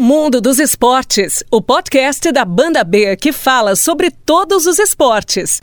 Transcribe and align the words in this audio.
Mundo 0.00 0.40
dos 0.40 0.58
Esportes, 0.58 1.44
o 1.50 1.60
podcast 1.60 2.32
da 2.32 2.42
Banda 2.42 2.82
B 2.82 3.18
que 3.18 3.34
fala 3.34 3.76
sobre 3.76 4.10
todos 4.10 4.64
os 4.64 4.78
esportes. 4.78 5.60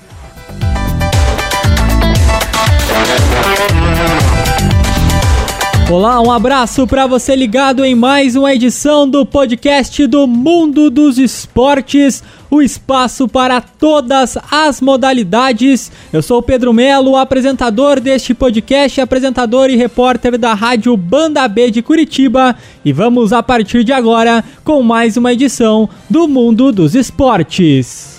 Olá, 5.90 6.20
um 6.22 6.30
abraço 6.30 6.86
para 6.86 7.08
você 7.08 7.34
ligado 7.34 7.86
em 7.86 7.96
mais 7.96 8.36
uma 8.36 8.54
edição 8.54 9.10
do 9.10 9.26
podcast 9.26 10.06
do 10.06 10.28
Mundo 10.28 10.90
dos 10.90 11.18
Esportes, 11.18 12.22
o 12.52 12.62
espaço 12.62 13.26
para 13.26 13.62
todas 13.62 14.38
as 14.52 14.82
modalidades. 14.82 15.90
Eu 16.12 16.22
sou 16.22 16.42
Pedro 16.42 16.74
Melo, 16.74 17.16
apresentador 17.16 18.02
deste 18.02 18.34
podcast, 18.34 19.00
apresentador 19.00 19.70
e 19.70 19.78
repórter 19.78 20.38
da 20.38 20.54
Rádio 20.54 20.98
Banda 20.98 21.48
B 21.48 21.72
de 21.72 21.82
Curitiba, 21.82 22.54
e 22.84 22.92
vamos 22.92 23.32
a 23.32 23.42
partir 23.42 23.86
de 23.86 23.94
agora 23.94 24.44
com 24.66 24.84
mais 24.84 25.16
uma 25.16 25.32
edição 25.32 25.90
do 26.10 26.28
Mundo 26.28 26.74
dos 26.74 26.96
Esportes. 26.96 28.17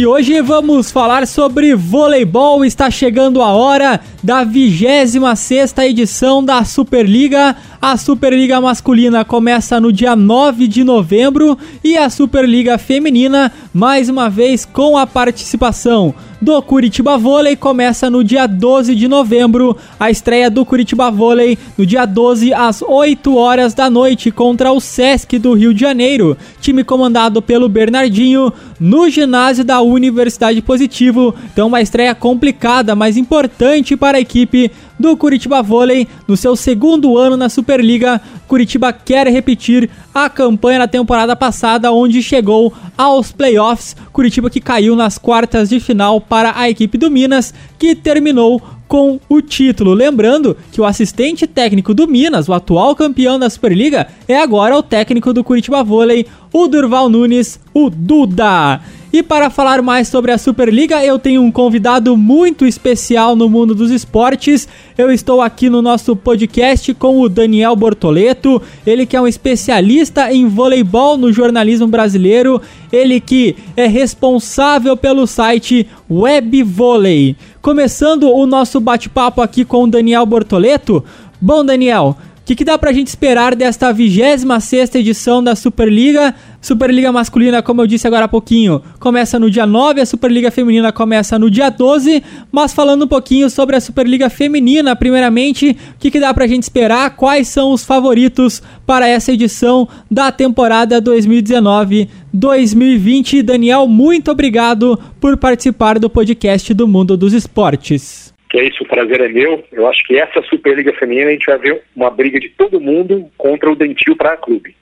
E 0.00 0.06
hoje 0.06 0.40
vamos 0.40 0.90
falar 0.90 1.26
sobre 1.26 1.74
voleibol. 1.74 2.64
Está 2.64 2.90
chegando 2.90 3.42
a 3.42 3.52
hora 3.52 4.00
da 4.22 4.44
26 4.44 5.76
edição 5.80 6.42
da 6.42 6.64
Superliga. 6.64 7.54
A 7.82 7.96
Superliga 7.96 8.60
masculina 8.60 9.24
começa 9.24 9.80
no 9.80 9.90
dia 9.90 10.14
9 10.14 10.68
de 10.68 10.84
novembro 10.84 11.56
e 11.82 11.96
a 11.96 12.10
Superliga 12.10 12.76
feminina, 12.76 13.50
mais 13.72 14.10
uma 14.10 14.28
vez 14.28 14.66
com 14.66 14.98
a 14.98 15.06
participação 15.06 16.14
do 16.42 16.60
Curitiba 16.62 17.18
Vôlei, 17.18 17.54
começa 17.54 18.08
no 18.08 18.24
dia 18.24 18.46
12 18.46 18.94
de 18.94 19.08
novembro. 19.08 19.76
A 19.98 20.10
estreia 20.10 20.50
do 20.50 20.64
Curitiba 20.64 21.10
Vôlei 21.10 21.58
no 21.76 21.84
dia 21.84 22.06
12 22.06 22.52
às 22.54 22.82
8 22.82 23.36
horas 23.36 23.74
da 23.74 23.90
noite 23.90 24.30
contra 24.30 24.72
o 24.72 24.80
Sesc 24.80 25.38
do 25.38 25.52
Rio 25.52 25.74
de 25.74 25.80
Janeiro, 25.80 26.36
time 26.60 26.82
comandado 26.82 27.42
pelo 27.42 27.68
Bernardinho 27.68 28.52
no 28.78 29.08
ginásio 29.10 29.64
da 29.64 29.82
Universidade 29.82 30.62
Positivo. 30.62 31.34
Então 31.52 31.68
uma 31.68 31.82
estreia 31.82 32.14
complicada, 32.14 32.94
mas 32.94 33.18
importante 33.18 33.96
para 33.96 34.10
para 34.10 34.18
a 34.18 34.20
equipe 34.20 34.72
do 35.00 35.16
Curitiba 35.16 35.62
Vôlei 35.62 36.06
no 36.28 36.36
seu 36.36 36.54
segundo 36.54 37.16
ano 37.16 37.36
na 37.36 37.48
Superliga. 37.48 38.20
Curitiba 38.46 38.92
quer 38.92 39.26
repetir 39.26 39.88
a 40.14 40.28
campanha 40.28 40.80
da 40.80 40.86
temporada 40.86 41.34
passada, 41.34 41.90
onde 41.90 42.22
chegou 42.22 42.72
aos 42.96 43.32
playoffs. 43.32 43.96
Curitiba 44.12 44.50
que 44.50 44.60
caiu 44.60 44.94
nas 44.94 45.16
quartas 45.16 45.70
de 45.70 45.80
final 45.80 46.20
para 46.20 46.52
a 46.54 46.68
equipe 46.68 46.98
do 46.98 47.10
Minas, 47.10 47.54
que 47.78 47.94
terminou 47.94 48.62
com 48.86 49.18
o 49.28 49.40
título. 49.40 49.94
Lembrando 49.94 50.56
que 50.70 50.80
o 50.80 50.84
assistente 50.84 51.46
técnico 51.46 51.94
do 51.94 52.06
Minas, 52.06 52.48
o 52.48 52.52
atual 52.52 52.94
campeão 52.94 53.38
da 53.38 53.48
Superliga, 53.48 54.06
é 54.28 54.36
agora 54.36 54.76
o 54.76 54.82
técnico 54.82 55.32
do 55.32 55.42
Curitiba 55.42 55.82
Vôlei, 55.82 56.26
o 56.52 56.66
Durval 56.66 57.08
Nunes, 57.08 57.58
o 57.72 57.88
Duda. 57.88 58.80
E 59.12 59.24
para 59.24 59.50
falar 59.50 59.82
mais 59.82 60.06
sobre 60.06 60.30
a 60.30 60.38
Superliga, 60.38 61.04
eu 61.04 61.18
tenho 61.18 61.42
um 61.42 61.50
convidado 61.50 62.16
muito 62.16 62.64
especial 62.64 63.34
no 63.34 63.50
mundo 63.50 63.74
dos 63.74 63.90
esportes. 63.90 64.68
Eu 64.96 65.10
estou 65.10 65.42
aqui 65.42 65.68
no 65.68 65.82
nosso 65.82 66.14
podcast 66.14 66.94
com 66.94 67.20
o 67.20 67.28
Daniel 67.28 67.74
Bortoleto, 67.74 68.62
ele 68.86 69.04
que 69.04 69.16
é 69.16 69.20
um 69.20 69.26
especialista 69.26 70.32
em 70.32 70.46
voleibol 70.46 71.16
no 71.16 71.32
jornalismo 71.32 71.88
brasileiro, 71.88 72.62
ele 72.92 73.20
que 73.20 73.56
é 73.76 73.88
responsável 73.88 74.96
pelo 74.96 75.26
site 75.26 75.88
Web 76.08 76.62
Volley. 76.62 77.36
Começando 77.60 78.30
o 78.30 78.46
nosso 78.46 78.78
bate-papo 78.78 79.42
aqui 79.42 79.64
com 79.64 79.82
o 79.82 79.88
Daniel 79.88 80.24
Bortoleto. 80.24 81.04
Bom, 81.40 81.64
Daniel, 81.64 82.16
que, 82.50 82.56
que 82.56 82.64
dá 82.64 82.76
pra 82.76 82.92
gente 82.92 83.06
esperar 83.06 83.54
desta 83.54 83.92
26 83.92 84.96
edição 84.96 85.40
da 85.40 85.54
Superliga? 85.54 86.34
Superliga 86.60 87.10
masculina, 87.10 87.62
como 87.62 87.80
eu 87.80 87.86
disse 87.86 88.06
agora 88.06 88.26
há 88.26 88.28
pouquinho, 88.28 88.82
começa 88.98 89.38
no 89.38 89.50
dia 89.50 89.64
9, 89.66 90.02
a 90.02 90.06
Superliga 90.06 90.50
feminina 90.50 90.92
começa 90.92 91.38
no 91.38 91.50
dia 91.50 91.70
12. 91.70 92.22
Mas 92.52 92.74
falando 92.74 93.06
um 93.06 93.08
pouquinho 93.08 93.48
sobre 93.48 93.76
a 93.76 93.80
Superliga 93.80 94.28
feminina, 94.28 94.94
primeiramente, 94.94 95.70
o 95.70 95.76
que, 95.98 96.10
que 96.10 96.20
dá 96.20 96.34
pra 96.34 96.46
gente 96.46 96.64
esperar? 96.64 97.16
Quais 97.16 97.48
são 97.48 97.72
os 97.72 97.82
favoritos 97.84 98.62
para 98.86 99.08
essa 99.08 99.32
edição 99.32 99.88
da 100.10 100.30
temporada 100.30 101.00
2019-2020? 101.00 103.42
Daniel, 103.42 103.86
muito 103.86 104.30
obrigado 104.30 104.98
por 105.18 105.38
participar 105.38 105.98
do 105.98 106.10
podcast 106.10 106.74
do 106.74 106.86
Mundo 106.86 107.16
dos 107.16 107.32
Esportes 107.32 108.28
que 108.50 108.58
é 108.58 108.64
isso, 108.64 108.82
o 108.82 108.86
prazer 108.86 109.20
é 109.20 109.28
meu. 109.28 109.62
Eu 109.70 109.86
acho 109.86 110.04
que 110.04 110.18
essa 110.18 110.42
Superliga 110.42 110.92
Feminina 110.94 111.28
a 111.28 111.32
gente 111.32 111.46
vai 111.46 111.56
ver 111.56 111.82
uma 111.94 112.10
briga 112.10 112.40
de 112.40 112.48
todo 112.48 112.80
mundo 112.80 113.30
contra 113.38 113.70
o 113.70 113.76
Dentil 113.76 114.16
para 114.16 114.36
Clube. 114.36 114.74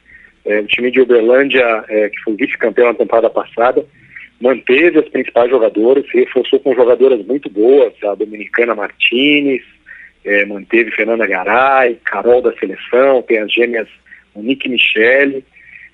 É, 0.44 0.60
o 0.60 0.66
time 0.66 0.90
de 0.90 1.00
Uberlândia, 1.00 1.84
é, 1.88 2.08
que 2.08 2.20
foi 2.22 2.34
vice-campeão 2.34 2.88
na 2.88 2.94
temporada 2.94 3.30
passada, 3.30 3.84
manteve 4.40 4.98
as 4.98 5.08
principais 5.08 5.50
jogadoras, 5.50 6.04
reforçou 6.12 6.60
com 6.60 6.74
jogadoras 6.74 7.24
muito 7.26 7.50
boas, 7.50 7.92
a 8.04 8.14
Dominicana 8.14 8.74
Martinez, 8.74 9.62
é, 10.24 10.44
manteve 10.44 10.90
Fernanda 10.92 11.26
Garay, 11.26 11.98
Carol 12.04 12.42
da 12.42 12.52
Seleção, 12.54 13.22
tem 13.22 13.38
as 13.38 13.52
gêmeas 13.52 13.88
Monique 14.34 14.68
Michele. 14.68 15.44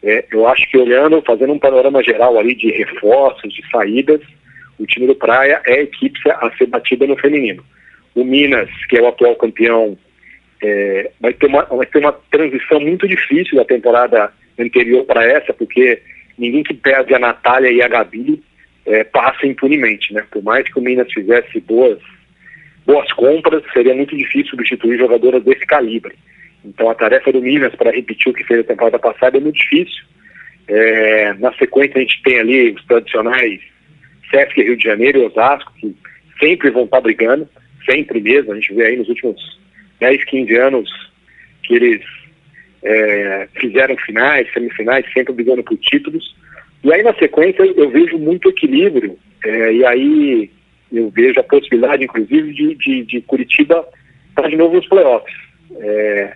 É, 0.03 0.25
eu 0.31 0.47
acho 0.47 0.69
que 0.71 0.77
olhando, 0.77 1.23
fazendo 1.23 1.53
um 1.53 1.59
panorama 1.59 2.03
geral 2.03 2.39
ali 2.39 2.55
de 2.55 2.71
reforços, 2.71 3.53
de 3.53 3.63
saídas, 3.71 4.21
o 4.79 4.87
time 4.87 5.07
do 5.07 5.15
Praia 5.15 5.63
é 5.67 5.75
a 5.75 5.83
equipe 5.83 6.19
a 6.29 6.51
ser 6.59 6.67
batida 6.67 7.07
no 7.07 7.17
feminino. 7.17 7.65
O 8.15 8.25
Minas, 8.25 8.69
que 8.89 8.99
é 8.99 9.03
o 9.03 9.09
atual 9.09 9.35
campeão, 9.37 9.97
é, 10.65 11.11
vai, 11.21 11.35
ter 11.35 11.47
uma, 11.47 11.63
vai 11.65 11.85
ter 11.85 11.99
uma 11.99 12.13
transição 12.31 12.81
muito 12.81 13.07
difícil 13.07 13.57
da 13.57 13.67
temporada 13.67 14.33
anterior 14.59 15.05
para 15.05 15.23
essa, 15.23 15.53
porque 15.53 16.01
ninguém 16.39 16.63
que 16.63 16.73
perde 16.73 17.15
a 17.15 17.19
Natália 17.19 17.71
e 17.71 17.83
a 17.83 17.89
Gabi 17.89 18.43
é, 18.87 19.05
passa 19.05 19.47
impunemente, 19.47 20.15
né? 20.15 20.25
Por 20.31 20.43
mais 20.43 20.67
que 20.67 20.79
o 20.79 20.83
Minas 20.83 21.13
fizesse 21.13 21.61
boas, 21.61 21.99
boas 22.87 23.13
compras, 23.13 23.63
seria 23.75 23.95
muito 23.95 24.17
difícil 24.17 24.51
substituir 24.51 24.99
jogadoras 24.99 25.45
desse 25.45 25.67
calibre. 25.67 26.15
Então 26.65 26.89
a 26.89 26.95
tarefa 26.95 27.31
do 27.31 27.43
Minas 27.43 27.75
para 27.75 27.91
repetir 27.91 28.33
o 28.33 28.35
que 28.35 28.45
fez 28.45 28.61
a 28.61 28.65
temporada 28.65 28.99
passada 28.99 29.37
é 29.37 29.41
muito 29.41 29.57
difícil. 29.57 30.03
É, 30.67 31.35
na 31.35 31.53
sequência 31.55 31.99
a 31.99 32.01
gente 32.01 32.23
tem 32.23 32.39
ali 32.39 32.71
os 32.71 32.83
tradicionais 32.87 33.61
Sesc 34.31 34.63
Rio 34.63 34.79
de 34.79 34.85
Janeiro 34.85 35.19
e 35.19 35.27
Osasco, 35.27 35.75
que 35.79 35.95
sempre 36.41 36.71
vão 36.71 36.85
estar 36.85 37.03
brigando, 37.03 37.47
sempre 37.85 38.19
mesmo. 38.19 38.53
A 38.53 38.55
gente 38.55 38.73
vê 38.73 38.87
aí 38.87 38.97
nos 38.97 39.11
últimos 39.11 39.63
10, 40.01 40.25
15 40.25 40.57
anos 40.57 40.91
que 41.63 41.75
eles 41.75 42.03
é, 42.83 43.49
fizeram 43.55 43.97
finais, 43.99 44.53
semifinais, 44.53 45.05
sempre 45.13 45.33
brigando 45.33 45.63
por 45.63 45.77
títulos. 45.79 46.35
E 46.83 46.93
aí 46.93 47.03
na 47.03 47.15
sequência 47.15 47.63
eu 47.63 47.89
vejo 47.91 48.19
muito 48.19 48.51
equilíbrio, 48.51 49.19
é, 49.45 49.73
e 49.73 49.87
aí 49.87 50.51
eu 50.93 51.11
vejo 51.11 51.41
a 51.41 51.45
possibilidade, 51.45 52.05
inclusive, 52.05 52.53
de, 52.53 52.75
de, 52.75 53.05
de 53.05 53.21
Curitiba 53.23 53.87
estar 54.29 54.49
de 54.49 54.57
novo 54.57 54.77
nos 54.77 54.87
playoffs. 54.87 55.35
É, 55.81 56.35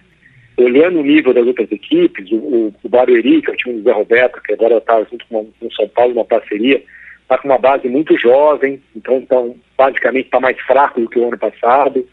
olhando 0.57 0.99
o 0.99 1.05
nível 1.05 1.33
das 1.33 1.47
outras 1.47 1.71
equipes, 1.71 2.31
o, 2.33 2.75
o, 2.83 2.89
Barueri, 2.89 3.43
que 3.43 3.51
é 3.51 3.55
o 3.55 3.57
time 3.57 3.75
do 3.75 3.83
Zé 3.83 3.93
Roberto, 3.93 4.43
que 4.43 4.53
agora 4.53 4.79
está 4.79 5.03
junto 5.05 5.25
com 5.29 5.49
o 5.61 5.73
São 5.73 5.89
Paulo, 5.89 6.15
uma 6.15 6.25
parceria, 6.25 6.83
está 7.23 7.39
com 7.39 7.49
uma 7.49 7.59
base 7.59 7.89
muito 7.89 8.19
jovem, 8.19 8.83
então, 8.97 9.19
então 9.19 9.57
basicamente 9.77 10.27
está 10.27 10.41
mais 10.41 10.59
fraco 10.61 11.01
do 11.01 11.09
que 11.09 11.19
o 11.19 11.29
ano 11.29 11.39
passado. 11.39 12.05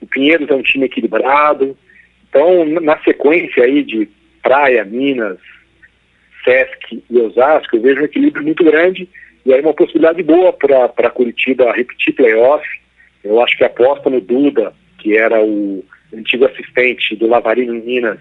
O 0.00 0.06
Pinheiros 0.06 0.48
é 0.48 0.54
um 0.54 0.62
time 0.62 0.86
equilibrado. 0.86 1.76
Então, 2.28 2.64
na 2.64 2.98
sequência 3.00 3.64
aí 3.64 3.82
de 3.82 4.08
Praia, 4.42 4.84
Minas, 4.84 5.38
Sesc 6.44 7.02
e 7.10 7.18
Osasco, 7.18 7.76
eu 7.76 7.82
vejo 7.82 8.00
um 8.00 8.04
equilíbrio 8.04 8.44
muito 8.44 8.64
grande 8.64 9.08
e 9.44 9.52
aí 9.52 9.60
uma 9.60 9.74
possibilidade 9.74 10.22
boa 10.22 10.52
para 10.52 11.10
Curitiba 11.10 11.72
repetir 11.72 12.14
playoff. 12.14 12.66
Eu 13.22 13.40
acho 13.42 13.56
que 13.56 13.64
a 13.64 13.66
aposta 13.66 14.08
no 14.08 14.20
Duda, 14.20 14.72
que 14.98 15.16
era 15.16 15.42
o 15.42 15.84
antigo 16.14 16.46
assistente 16.46 17.14
do 17.16 17.26
Lavarino 17.26 17.74
em 17.74 17.82
Minas, 17.82 18.18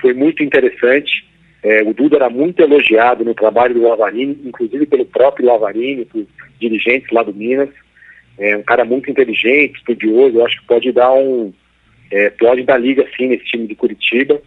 foi 0.00 0.14
muito 0.14 0.42
interessante. 0.42 1.26
É, 1.62 1.82
o 1.82 1.92
Duda 1.92 2.16
era 2.16 2.30
muito 2.30 2.60
elogiado 2.60 3.24
no 3.24 3.34
trabalho 3.34 3.74
do 3.74 3.82
Lavarini, 3.82 4.38
inclusive 4.44 4.86
pelo 4.86 5.04
próprio 5.04 5.46
Lavarini, 5.46 6.04
por 6.04 6.26
dirigentes 6.60 7.10
lá 7.10 7.22
do 7.22 7.34
Minas. 7.34 7.70
É 8.38 8.56
um 8.56 8.62
cara 8.62 8.84
muito 8.84 9.10
inteligente, 9.10 9.78
estudioso, 9.78 10.38
eu 10.38 10.46
acho 10.46 10.60
que 10.60 10.66
pode 10.66 10.92
dar 10.92 11.12
um. 11.12 11.52
É, 12.10 12.30
pode 12.30 12.62
dar 12.62 12.78
liga 12.78 13.06
sim 13.16 13.28
nesse 13.28 13.44
time 13.44 13.66
de 13.66 13.74
Curitiba. 13.74 14.40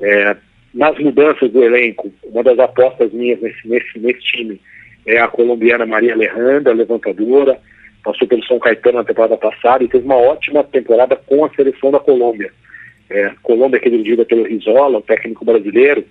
É, 0.00 0.36
nas 0.72 0.98
mudanças 0.98 1.50
do 1.52 1.62
elenco, 1.62 2.12
uma 2.24 2.42
das 2.42 2.58
apostas 2.58 3.12
minhas 3.12 3.40
nesse, 3.40 3.68
nesse, 3.68 3.98
nesse 3.98 4.20
time 4.20 4.60
é 5.06 5.20
a 5.20 5.28
colombiana 5.28 5.86
Maria 5.86 6.14
Alejandra, 6.14 6.72
levantadora, 6.72 7.60
passou 8.02 8.26
pelo 8.26 8.44
São 8.44 8.58
Caetano 8.58 8.98
na 8.98 9.04
temporada 9.04 9.36
passada 9.36 9.84
e 9.84 9.88
teve 9.88 10.04
uma 10.04 10.16
ótima 10.16 10.64
temporada 10.64 11.14
com 11.14 11.44
a 11.44 11.50
seleção 11.50 11.90
da 11.90 12.00
Colômbia. 12.00 12.50
É, 13.08 13.32
Colômbia 13.42 13.78
que 13.78 13.88
é 13.88 13.90
dirigida 13.90 14.24
pelo 14.24 14.44
Rizola, 14.44 14.98
o 14.98 15.02
técnico 15.02 15.44
brasileiro, 15.44 16.04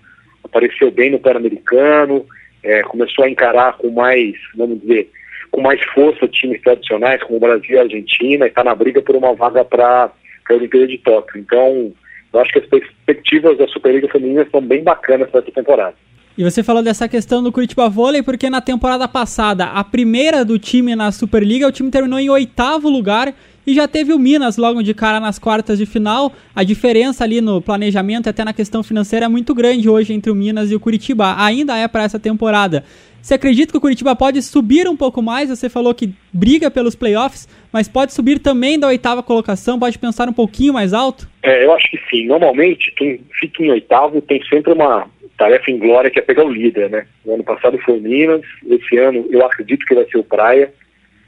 apareceu 0.44 0.92
bem 0.92 1.12
no 1.12 1.20
Pan-Americano, 1.20 2.26
é, 2.62 2.82
começou 2.84 3.26
a 3.26 3.30
encarar 3.30 3.78
com 3.78 3.90
mais, 3.90 4.36
vamos 4.56 4.80
dizer, 4.80 5.10
com 5.54 5.62
mais 5.62 5.80
força 5.94 6.28
times 6.28 6.60
tradicionais 6.62 7.22
como 7.22 7.38
o 7.38 7.40
Brasil 7.40 7.76
e 7.76 7.78
a 7.78 7.84
Argentina, 7.84 8.46
e 8.46 8.50
está 8.50 8.64
na 8.64 8.74
briga 8.74 9.04
por 9.04 9.16
uma 9.16 9.36
vaga 9.36 9.64
para 9.64 10.06
a 10.50 10.54
Olimpíada 10.54 10.88
de 10.88 10.98
Tóquio. 10.98 11.40
Então, 11.40 11.94
eu 12.34 12.40
acho 12.40 12.52
que 12.52 12.58
as 12.58 12.66
perspectivas 12.66 13.60
da 13.60 13.68
Superliga 13.68 14.08
Feminina 14.08 14.48
são 14.52 14.60
bem 14.60 14.84
bacanas 14.84 15.30
para 15.30 15.42
essa 15.42 15.52
temporada. 15.52 15.94
E 16.36 16.44
você 16.44 16.64
falou 16.64 16.82
dessa 16.82 17.08
questão 17.08 17.44
do 17.44 17.52
Curitiba 17.52 17.88
Vôlei, 17.88 18.24
porque 18.24 18.50
na 18.50 18.60
temporada 18.60 19.08
passada, 19.08 19.66
a 19.66 19.84
primeira 19.84 20.44
do 20.44 20.58
time 20.58 20.96
na 20.96 21.12
Superliga, 21.12 21.68
o 21.68 21.72
time 21.72 21.92
terminou 21.92 22.18
em 22.18 22.28
oitavo 22.28 22.90
lugar 22.90 23.36
e 23.68 23.76
já 23.76 23.88
teve 23.88 24.12
o 24.14 24.18
Minas 24.18 24.58
logo 24.58 24.82
de 24.82 24.96
cara 24.96 25.20
nas 25.20 25.38
quartas 25.38 25.78
de 25.78 25.86
final. 25.86 26.34
A 26.56 26.64
diferença 26.64 27.24
ali 27.24 27.40
no 27.40 27.62
planejamento, 27.62 28.28
até 28.28 28.44
na 28.44 28.52
questão 28.52 28.82
financeira, 28.82 29.28
é 29.28 29.30
muito 29.30 29.54
grande 29.54 29.88
hoje 29.88 30.12
entre 30.12 30.32
o 30.32 30.36
Minas 30.36 30.72
e 30.72 30.76
o 30.76 30.80
Curitiba. 30.80 31.36
Ainda 31.38 31.78
é 31.78 31.88
para 31.88 32.04
essa 32.04 32.20
temporada. 32.20 32.84
Você 33.22 33.36
acredita 33.36 33.72
que 33.72 33.78
o 33.78 33.82
Curitiba 33.82 34.16
pode 34.16 34.42
subir 34.42 34.88
um 34.88 34.98
pouco 34.98 35.22
mais? 35.22 35.50
Você 35.50 35.70
falou 35.70 35.94
que 35.94 36.10
briga 36.34 36.72
pelos 36.72 36.96
playoffs, 36.96 37.48
mas 37.72 37.88
pode 37.88 38.12
subir 38.12 38.40
também 38.40 38.80
da 38.80 38.88
oitava 38.88 39.22
colocação? 39.22 39.80
Pode 39.80 40.00
pensar 40.00 40.28
um 40.28 40.34
pouquinho 40.34 40.74
mais 40.74 40.94
alto? 40.94 41.30
É, 41.44 41.64
eu 41.64 41.72
acho 41.74 41.90
que 41.92 42.00
sim. 42.10 42.26
Normalmente, 42.26 42.92
quem 42.98 43.22
fica 43.40 43.64
em 43.64 43.70
oitavo 43.70 44.20
tem 44.20 44.44
sempre 44.50 44.74
uma 44.74 45.08
tarefa 45.44 45.70
em 45.70 45.78
glória 45.78 46.10
que 46.10 46.20
é 46.20 46.22
pegar 46.22 46.46
o 46.46 46.52
líder, 46.52 46.90
né? 46.90 47.06
No 47.26 47.34
ano 47.34 47.44
passado 47.44 47.78
foi 47.80 47.98
o 47.98 48.02
Minas, 48.02 48.42
esse 48.70 48.98
ano 48.98 49.28
eu 49.30 49.46
acredito 49.46 49.86
que 49.86 49.94
vai 49.94 50.06
ser 50.06 50.18
o 50.18 50.24
Praia, 50.24 50.74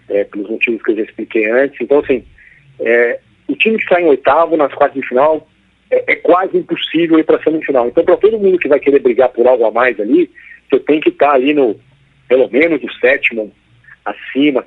é, 0.09 0.23
pelos 0.23 0.49
motivos 0.49 0.81
que 0.81 0.91
eu 0.91 0.95
já 0.95 1.01
expliquei 1.03 1.49
antes. 1.51 1.77
Então, 1.81 1.99
assim, 1.99 2.23
é, 2.79 3.19
o 3.47 3.55
time 3.55 3.77
que 3.77 3.83
está 3.83 3.99
em 3.99 4.05
oitavo 4.05 4.55
nas 4.55 4.73
quartas 4.73 5.01
de 5.01 5.07
final 5.07 5.45
é, 5.91 6.13
é 6.13 6.15
quase 6.15 6.57
impossível 6.57 7.19
ir 7.19 7.25
para 7.25 7.37
a 7.37 7.43
semifinal. 7.43 7.87
Então, 7.87 8.05
para 8.05 8.15
todo 8.15 8.39
mundo 8.39 8.57
que 8.57 8.69
vai 8.69 8.79
querer 8.79 8.99
brigar 8.99 9.29
por 9.29 9.45
algo 9.45 9.65
a 9.65 9.71
mais 9.71 9.99
ali, 9.99 10.31
você 10.69 10.79
tem 10.79 11.01
que 11.01 11.09
estar 11.09 11.29
tá 11.29 11.33
ali 11.33 11.53
no, 11.53 11.77
pelo 12.29 12.49
menos 12.49 12.81
o 12.81 12.93
sétimo, 12.99 13.51
acima. 14.05 14.65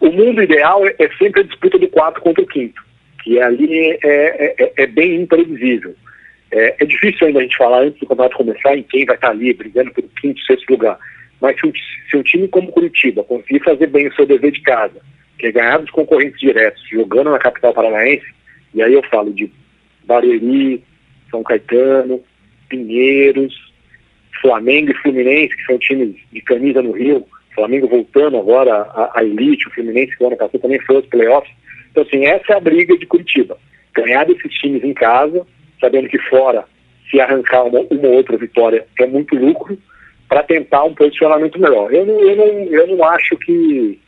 O 0.00 0.10
mundo 0.10 0.42
ideal 0.42 0.86
é, 0.86 0.94
é 0.98 1.08
sempre 1.16 1.40
a 1.40 1.44
disputa 1.44 1.78
do 1.78 1.88
quarto 1.88 2.20
contra 2.20 2.42
o 2.42 2.46
quinto, 2.46 2.82
que 3.22 3.40
ali 3.40 3.92
é, 3.92 3.98
é, 4.04 4.54
é, 4.58 4.72
é 4.76 4.86
bem 4.86 5.22
imprevisível. 5.22 5.94
É, 6.52 6.76
é, 6.80 6.84
difícil 6.84 7.26
ainda 7.26 7.38
a 7.38 7.42
gente 7.42 7.56
falar 7.56 7.82
antes 7.82 8.00
do 8.00 8.06
campeonato 8.06 8.36
começar 8.36 8.76
em 8.76 8.82
quem 8.82 9.04
vai 9.04 9.14
estar 9.14 9.30
ali 9.30 9.54
brigando 9.54 9.92
pelo 9.92 10.08
quinto, 10.20 10.40
sexto 10.42 10.70
lugar. 10.70 10.98
Mas 11.40 11.58
se 11.58 11.66
um, 11.66 11.72
se 12.10 12.16
um 12.16 12.22
time 12.22 12.48
como 12.48 12.72
Curitiba 12.72 13.22
conseguir 13.24 13.60
fazer 13.60 13.86
bem 13.86 14.08
o 14.08 14.14
seu 14.14 14.26
dever 14.26 14.50
de 14.50 14.60
casa, 14.60 15.00
que 15.38 15.46
é 15.46 15.52
ganhar 15.52 15.78
dos 15.78 15.90
concorrentes 15.90 16.38
diretos, 16.38 16.82
jogando 16.90 17.30
na 17.30 17.38
capital 17.38 17.72
paranaense, 17.72 18.26
e 18.74 18.82
aí 18.82 18.92
eu 18.92 19.02
falo 19.04 19.32
de 19.32 19.50
Barueri, 20.04 20.82
São 21.30 21.42
Caetano, 21.42 22.20
Pinheiros, 22.68 23.54
Flamengo 24.40 24.90
e 24.90 24.94
Fluminense, 24.94 25.56
que 25.56 25.64
são 25.64 25.78
times 25.78 26.16
de 26.32 26.40
camisa 26.40 26.82
no 26.82 26.92
Rio, 26.92 27.26
Flamengo 27.54 27.88
voltando 27.88 28.36
agora 28.36 28.88
à, 29.14 29.22
elite, 29.22 29.66
o 29.68 29.70
Fluminense 29.70 30.16
que 30.16 30.22
o 30.22 30.26
ano 30.26 30.36
passado 30.36 30.60
também 30.60 30.80
foi 30.80 30.96
aos 30.96 31.06
playoffs. 31.06 31.52
Então, 31.90 32.02
assim, 32.02 32.24
essa 32.24 32.52
é 32.52 32.56
a 32.56 32.60
briga 32.60 32.96
de 32.96 33.06
Curitiba. 33.06 33.58
Ganhar 33.94 34.24
desses 34.24 34.52
times 34.54 34.84
em 34.84 34.94
casa, 34.94 35.46
sabendo 35.80 36.08
que 36.08 36.18
fora, 36.18 36.64
se 37.10 37.20
arrancar 37.20 37.64
uma, 37.64 37.80
uma 37.90 38.08
outra 38.08 38.36
vitória, 38.36 38.86
é 38.98 39.06
muito 39.06 39.34
lucro, 39.34 39.78
para 40.28 40.42
tentar 40.44 40.84
um 40.84 40.94
posicionamento 40.94 41.60
melhor. 41.60 41.92
Eu 41.92 42.06
não, 42.06 42.20
eu 42.20 42.36
não, 42.36 42.46
eu 42.46 42.86
não 42.86 43.04
acho 43.04 43.36
que, 43.38 43.98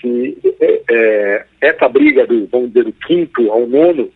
que 0.00 0.36
é, 0.60 0.82
é, 0.90 1.44
essa 1.62 1.88
briga 1.88 2.26
do, 2.26 2.46
vamos 2.48 2.68
dizer, 2.68 2.84
do 2.84 2.92
quinto 2.92 3.50
ao 3.50 3.66
nono 3.66 4.10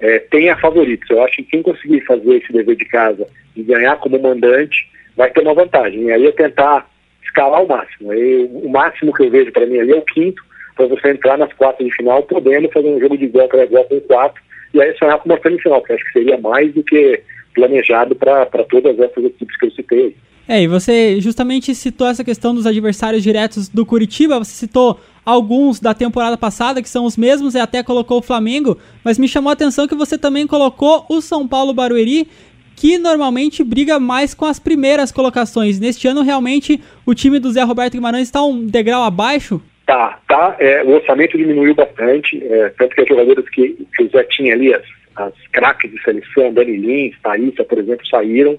é, 0.00 0.18
tenha 0.18 0.56
favoritos. 0.56 1.08
Eu 1.08 1.22
acho 1.22 1.36
que 1.36 1.44
quem 1.44 1.62
conseguir 1.62 2.00
fazer 2.00 2.36
esse 2.36 2.52
dever 2.52 2.76
de 2.76 2.84
casa 2.86 3.26
e 3.54 3.62
ganhar 3.62 3.96
como 3.96 4.20
mandante 4.20 4.90
vai 5.16 5.30
ter 5.30 5.42
uma 5.42 5.54
vantagem. 5.54 6.02
E 6.02 6.12
aí 6.12 6.26
é 6.26 6.32
tentar 6.32 6.90
escalar 7.22 7.62
o 7.62 7.68
máximo. 7.68 8.10
Aí, 8.10 8.48
o 8.52 8.68
máximo 8.68 9.12
que 9.12 9.22
eu 9.22 9.30
vejo 9.30 9.52
para 9.52 9.66
mim 9.66 9.78
ali 9.78 9.92
é 9.92 9.96
o 9.96 10.02
quinto, 10.02 10.42
para 10.74 10.86
você 10.86 11.10
entrar 11.10 11.38
nas 11.38 11.52
quartas 11.52 11.86
de 11.86 11.94
final, 11.94 12.22
podendo 12.24 12.68
fazer 12.70 12.88
um 12.88 13.00
jogo 13.00 13.16
de 13.16 13.24
igual 13.24 13.48
para 13.48 13.64
igual 13.64 13.84
com 13.84 14.00
quatro, 14.00 14.42
e 14.76 14.82
aí 14.82 14.96
sonhar 14.98 15.18
com 15.18 15.28
uma 15.28 15.40
semifinal, 15.40 15.82
que 15.82 15.92
acho 15.92 16.04
que 16.04 16.12
seria 16.12 16.38
mais 16.38 16.72
do 16.74 16.82
que 16.82 17.22
planejado 17.54 18.14
para 18.14 18.46
todas 18.68 18.98
essas 18.98 19.24
equipes 19.24 19.56
que 19.56 19.66
eu 19.66 19.70
citei. 19.70 20.16
É, 20.46 20.62
e 20.62 20.68
você 20.68 21.20
justamente 21.20 21.74
citou 21.74 22.06
essa 22.06 22.22
questão 22.22 22.54
dos 22.54 22.66
adversários 22.66 23.22
diretos 23.22 23.68
do 23.68 23.84
Curitiba, 23.84 24.38
você 24.38 24.52
citou 24.52 25.00
alguns 25.24 25.80
da 25.80 25.92
temporada 25.92 26.36
passada, 26.36 26.80
que 26.80 26.88
são 26.88 27.04
os 27.04 27.16
mesmos, 27.16 27.54
e 27.54 27.58
até 27.58 27.82
colocou 27.82 28.18
o 28.18 28.22
Flamengo, 28.22 28.78
mas 29.02 29.18
me 29.18 29.26
chamou 29.26 29.50
a 29.50 29.54
atenção 29.54 29.88
que 29.88 29.94
você 29.94 30.16
também 30.16 30.46
colocou 30.46 31.04
o 31.08 31.20
São 31.20 31.48
Paulo 31.48 31.72
Barueri, 31.72 32.28
que 32.76 32.98
normalmente 32.98 33.64
briga 33.64 33.98
mais 33.98 34.34
com 34.34 34.44
as 34.44 34.60
primeiras 34.60 35.10
colocações. 35.10 35.80
Neste 35.80 36.06
ano, 36.06 36.22
realmente, 36.22 36.80
o 37.04 37.14
time 37.14 37.40
do 37.40 37.50
Zé 37.50 37.62
Roberto 37.62 37.94
Guimarães 37.94 38.28
está 38.28 38.44
um 38.44 38.66
degrau 38.66 39.02
abaixo? 39.02 39.60
Tá, 39.86 40.18
tá. 40.26 40.56
É, 40.58 40.82
o 40.82 40.90
orçamento 40.90 41.38
diminuiu 41.38 41.74
bastante, 41.74 42.44
é, 42.44 42.70
tanto 42.70 42.94
que 42.94 43.02
as 43.02 43.08
jogadoras 43.08 43.48
que, 43.48 43.86
que 43.94 44.02
o 44.02 44.08
Zé 44.10 44.24
tinha 44.24 44.52
ali, 44.52 44.74
as, 44.74 44.82
as 45.14 45.32
craques 45.52 45.90
de 45.90 46.02
seleção, 46.02 46.52
Dani 46.52 46.76
Lins, 46.76 47.16
Thaísa, 47.22 47.64
por 47.64 47.78
exemplo, 47.78 48.04
saíram. 48.08 48.58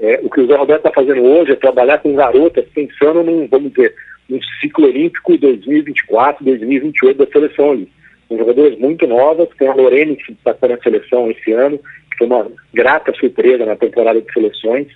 É, 0.00 0.18
o 0.22 0.30
que 0.30 0.40
o 0.40 0.46
Zé 0.46 0.56
Roberto 0.56 0.86
está 0.86 0.90
fazendo 0.90 1.22
hoje 1.22 1.52
é 1.52 1.56
trabalhar 1.56 1.98
com 1.98 2.14
garotas 2.14 2.64
pensando 2.74 3.22
num, 3.22 3.46
vamos 3.46 3.70
dizer, 3.72 3.94
num 4.28 4.40
ciclo 4.60 4.86
olímpico 4.86 5.36
2024, 5.36 6.42
2028 6.42 7.18
da 7.18 7.30
seleção 7.30 7.72
ali. 7.72 7.88
São 8.26 8.38
jogadoras 8.38 8.78
muito 8.78 9.06
novas, 9.06 9.50
tem 9.58 9.68
a 9.68 9.74
Lorene 9.74 10.16
que 10.16 10.32
está 10.32 10.56
na 10.66 10.78
seleção 10.78 11.30
esse 11.30 11.52
ano, 11.52 11.78
que 11.78 12.18
foi 12.18 12.26
uma 12.26 12.50
grata 12.72 13.12
surpresa 13.12 13.66
na 13.66 13.76
temporada 13.76 14.22
de 14.22 14.32
seleções, 14.32 14.88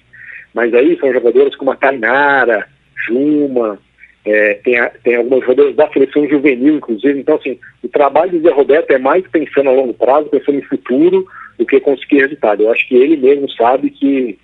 mas 0.55 0.73
aí 0.73 0.99
são 0.99 1.13
jogadoras 1.13 1.55
como 1.55 1.71
a 1.71 1.77
Tainara, 1.77 2.67
Juma, 3.07 3.79
é, 4.27 4.55
tem, 4.55 4.75
tem 5.05 5.15
algumas 5.15 5.41
jogadoras 5.41 5.77
da 5.77 5.89
seleção 5.93 6.29
juvenil, 6.29 6.77
inclusive. 6.77 7.21
Então, 7.21 7.37
assim, 7.37 7.59
o 7.83 7.89
trabalho 7.89 8.33
do 8.33 8.41
Zé 8.41 8.51
Roberto 8.51 8.91
é 8.91 8.99
mais 8.99 9.25
pensando 9.29 9.71
a 9.71 9.73
longo 9.73 9.95
prazo, 9.95 10.29
pensando 10.29 10.57
no 10.57 10.65
futuro, 10.65 11.27
do 11.57 11.65
que 11.65 11.79
conseguir 11.79 12.23
resultado. 12.23 12.65
Eu 12.65 12.73
acho 12.73 12.87
que 12.89 12.97
ele 12.97 13.17
mesmo 13.17 13.49
sabe 13.53 13.89
que 13.89 14.37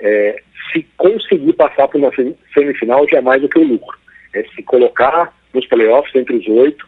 é, 0.00 0.40
se 0.72 0.86
conseguir 0.96 1.52
passar 1.54 1.88
para 1.88 1.98
uma 1.98 2.12
semifinal 2.54 3.08
já 3.08 3.18
é 3.18 3.20
mais 3.20 3.42
do 3.42 3.48
que 3.48 3.58
o 3.58 3.64
lucro. 3.64 3.98
É 4.32 4.44
se 4.54 4.62
colocar 4.62 5.34
nos 5.52 5.66
playoffs 5.66 6.14
entre 6.14 6.36
os 6.36 6.46
oito, 6.46 6.86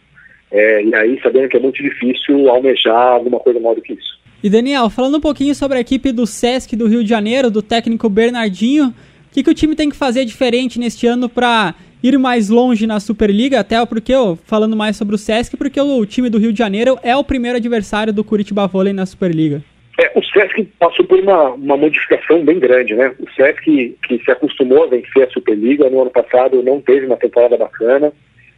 é, 0.53 0.85
e 0.85 0.95
aí 0.95 1.21
sabendo 1.23 1.49
que 1.49 1.57
é 1.57 1.61
muito 1.61 1.83
difícil 1.83 2.49
almejar 2.49 3.15
alguma 3.15 3.41
coisa 3.41 3.59
maior 3.59 3.75
do 3.75 3.83
que 3.83 3.95
isso. 3.95 4.21
E 4.43 4.49
Daniel, 4.49 4.89
falando 4.89 5.17
um 5.17 5.21
pouquinho 5.21 5.55
sobre 5.55 5.79
a 5.79 5.81
equipe 5.81 6.13
do 6.13 6.27
Sesc 6.27 6.77
do 6.77 6.87
Rio 6.87 7.03
de 7.03 7.11
Janeiro, 7.11 7.51
do 7.51 7.63
técnico 7.63 8.09
Bernardinho, 8.09 8.89
o 8.89 8.95
que, 9.33 9.43
que 9.43 9.51
o 9.51 9.55
time 9.55 9.75
tem 9.75 9.91
que 9.91 9.97
fazer 9.97 10.25
diferente 10.25 10.79
neste 10.79 11.07
ano 11.07 11.29
para 11.29 11.75
ir 12.07 12.19
mais 12.19 12.49
longe 12.49 12.87
na 12.87 13.01
Superliga, 13.01 13.61
até 13.61 13.85
porque, 13.87 14.13
eu, 14.13 14.39
falando 14.45 14.77
mais 14.77 14.97
sobre 14.97 15.15
o 15.15 15.19
Sesc, 15.19 15.57
porque 15.57 15.81
o 15.81 16.07
time 16.07 16.31
do 16.31 16.39
Rio 16.39 16.53
de 16.53 16.59
Janeiro 16.59 16.99
é 17.03 17.17
o 17.17 17.25
primeiro 17.25 17.57
adversário 17.57 18.13
do 18.13 18.25
Curitiba 18.25 18.67
Vôlei 18.67 18.93
na 18.93 19.07
Superliga. 19.07 19.63
É, 19.99 20.13
o 20.15 20.23
Sesc 20.23 20.63
passou 20.79 21.07
por 21.07 21.19
uma, 21.19 21.51
uma 21.51 21.77
modificação 21.77 22.45
bem 22.45 22.59
grande, 22.59 22.95
né? 22.95 23.15
O 23.19 23.31
Sesc, 23.33 23.97
que 24.07 24.23
se 24.23 24.31
acostumou 24.31 24.85
a 24.85 24.89
vencer 24.89 25.27
a 25.27 25.31
Superliga, 25.31 25.89
no 25.89 26.03
ano 26.03 26.11
passado 26.11 26.63
não 26.63 26.81
teve 26.81 27.07
uma 27.07 27.17
temporada 27.17 27.57
bacana, 27.57 28.13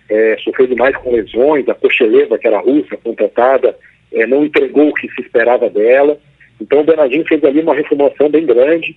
é, 0.09 0.37
sofreu 0.43 0.67
demais 0.67 0.97
com 0.97 1.13
lesões, 1.13 1.69
a 1.69 1.75
Cocheleva, 1.75 2.39
que 2.39 2.47
era 2.47 2.59
russa, 2.59 2.97
contratada, 2.97 3.77
é, 4.13 4.27
não 4.27 4.45
entregou 4.45 4.89
o 4.89 4.95
que 4.95 5.09
se 5.09 5.21
esperava 5.21 5.71
dela. 5.71 6.19
Então 6.61 6.81
o 6.81 6.85
Bernardinho 6.85 7.25
fez 7.27 7.43
ali 7.45 7.61
uma 7.61 7.75
reformulação 7.75 8.29
bem 8.29 8.45
grande, 8.45 8.97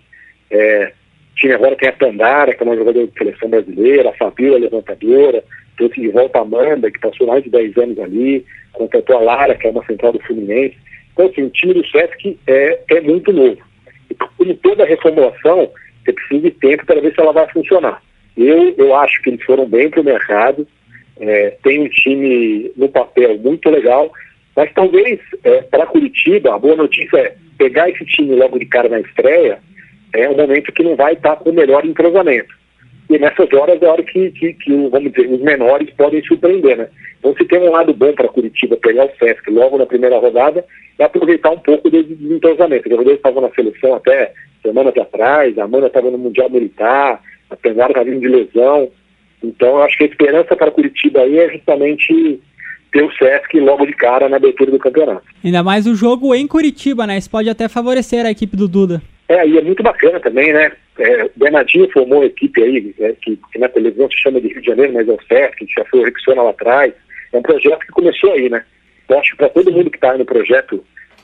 é, 0.50 0.93
tinha 1.36 1.56
agora 1.56 1.76
tem 1.76 1.90
a 1.90 1.94
Tandara, 1.94 2.54
que 2.54 2.62
é 2.62 2.66
uma 2.66 2.76
jogadora 2.76 3.08
de 3.08 3.14
seleção 3.18 3.50
brasileira, 3.50 4.10
a 4.10 4.14
Fabíola, 4.14 4.60
levantadora, 4.60 5.44
trouxe 5.78 6.02
de 6.02 6.10
volta 6.10 6.40
a 6.40 6.42
Amanda, 6.42 6.92
que 6.92 7.00
passou 7.00 7.28
mais 7.28 7.44
de 7.44 7.50
10 7.50 7.78
anos 7.78 8.00
ali, 8.00 8.46
contratou 8.74 9.18
a 9.18 9.22
Lara, 9.22 9.56
que 9.56 9.68
é 9.68 9.72
uma 9.72 9.86
central 9.86 10.14
do 10.14 10.20
Fluminense. 10.20 10.78
Então, 11.14 11.28
assim, 11.28 11.44
o 11.44 11.50
time 11.50 11.74
do 11.74 11.88
Sesc 11.88 12.38
é, 12.48 12.80
é 12.90 13.02
muito 13.02 13.32
novo. 13.32 13.58
E 14.10 14.16
como 14.16 14.54
toda 14.56 14.86
reformulação, 14.86 15.72
você 16.04 16.14
precisa 16.14 16.42
de 16.42 16.52
tempo 16.52 16.86
para 16.86 17.02
ver 17.02 17.14
se 17.14 17.20
ela 17.20 17.34
vai 17.34 17.48
funcionar. 17.50 18.02
Eu, 18.38 18.74
eu 18.78 18.96
acho 18.96 19.22
que 19.22 19.30
eles 19.30 19.44
foram 19.44 19.68
bem 19.68 19.90
para 19.90 20.02
o 20.02 20.06
mercado, 20.06 20.68
é, 21.20 21.58
tem 21.64 21.82
um 21.82 21.90
time 21.90 22.72
no 22.76 22.90
papel 22.90 23.38
muito 23.38 23.70
legal, 23.70 24.12
mas 24.56 24.72
talvez 24.74 25.20
é, 25.44 25.62
para 25.64 25.86
Curitiba, 25.86 26.56
a 26.56 26.60
boa 26.60 26.76
notícia 26.76 27.18
é 27.18 27.36
pegar 27.58 27.90
esse 27.90 28.04
time 28.06 28.36
logo 28.36 28.58
de 28.58 28.66
cara 28.66 28.90
na 28.90 29.00
estreia 29.00 29.60
é 30.13 30.30
um 30.30 30.36
momento 30.36 30.72
que 30.72 30.84
não 30.84 30.96
vai 30.96 31.13
estar 31.13 31.36
com 31.38 31.50
o 31.50 31.53
melhor 31.53 31.86
entrosamento. 31.86 32.53
E 33.10 33.20
nessas 33.20 33.51
horas 33.51 33.82
é 33.82 33.86
a 33.86 33.91
hora 33.91 34.03
que, 34.03 34.32
que, 34.32 34.53
que, 34.53 34.88
vamos 34.89 35.12
dizer, 35.12 35.30
os 35.30 35.41
menores 35.41 35.89
podem 35.98 36.24
surpreender, 36.24 36.77
né? 36.77 36.88
Então, 37.20 37.36
se 37.36 37.46
tem 37.46 37.60
um 37.60 37.72
lado 37.72 37.94
bom 37.94 38.13
para 38.13 38.30
Curitiba 38.30 38.77
pegar 38.77 39.06
o 39.06 39.12
Sesc 39.20 39.50
logo 39.51 39.77
na 39.77 39.86
primeira 39.86 40.18
rodada, 40.18 40.63
é 40.98 41.03
aproveitar 41.03 41.51
um 41.51 41.60
pouco 41.60 41.89
desse 41.89 42.15
desentrosamento. 42.15 42.86
Os 42.86 42.91
jogadores 42.91 43.18
estavam 43.18 43.41
na 43.41 43.50
seleção 43.51 43.96
até 43.96 44.34
semanas 44.62 44.96
atrás, 44.98 45.58
a 45.58 45.65
Amanda 45.65 45.88
estava 45.88 46.10
no 46.10 46.18
Mundial 46.18 46.50
Militar, 46.50 47.22
a 47.50 47.56
Penara 47.56 47.91
estava 47.91 48.10
vindo 48.10 48.22
de 48.22 48.27
lesão. 48.30 48.89
Então, 49.44 49.70
eu 49.70 49.84
acho 49.84 49.98
que 49.98 50.06
a 50.06 50.08
esperança 50.08 50.56
para 50.56 50.72
Curitiba 50.72 51.20
aí 51.20 51.38
é 51.38 51.50
justamente 51.50 52.39
ter 52.91 53.03
o 53.03 53.12
Sesc 53.13 53.60
logo 53.60 53.86
de 53.86 53.94
cara 53.94 54.30
na 54.30 54.38
abertura 54.38 54.72
do 54.72 54.80
campeonato. 54.80 55.24
Ainda 55.44 55.62
mais 55.63 55.86
o 55.86 55.96
jogo 55.96 56.34
em 56.34 56.48
Curitiba, 56.48 57.06
né? 57.06 57.18
Isso 57.18 57.30
pode 57.30 57.50
até 57.50 57.68
favorecer 57.68 58.25
a 58.25 58.32
equipe 58.32 58.56
do 58.56 58.68
Duda. 58.68 59.01
É, 59.32 59.48
e 59.48 59.58
é 59.58 59.62
muito 59.62 59.82
bacana 59.82 60.20
também, 60.20 60.52
né? 60.52 60.74
É, 61.00 61.30
Bernardinho 61.38 61.90
formou 61.92 62.20
uma 62.20 62.26
equipe 62.26 62.62
aí, 62.62 62.94
é, 63.00 63.14
que, 63.14 63.40
que, 63.50 63.58
na 63.58 63.70
televisão 63.70 64.12
se 64.12 64.22
chama 64.22 64.42
de 64.42 64.50
Rio 64.50 64.60
de 64.60 64.68
Janeiro, 64.68 64.92
mas 64.92 65.08
é 65.08 65.12
o 65.14 65.24
CERF, 65.26 65.56
que 65.56 65.74
já 65.74 65.86
foi 65.86 66.02
o 66.02 66.04
Rexona 66.04 66.42
lá 66.42 66.50
atrás. 66.50 66.94
É 67.32 67.38
um 67.38 67.42
projeto 67.42 67.80
que 67.80 67.94
começou 67.94 68.34
aí, 68.34 68.50
né? 68.50 68.66
Eu 69.08 69.18
acho 69.18 69.32
que 69.32 69.38
para 69.38 69.48
todo 69.48 69.72
mundo 69.72 69.90
que 69.90 69.96
está 69.96 70.18
no 70.18 70.26
projeto, 70.26 70.84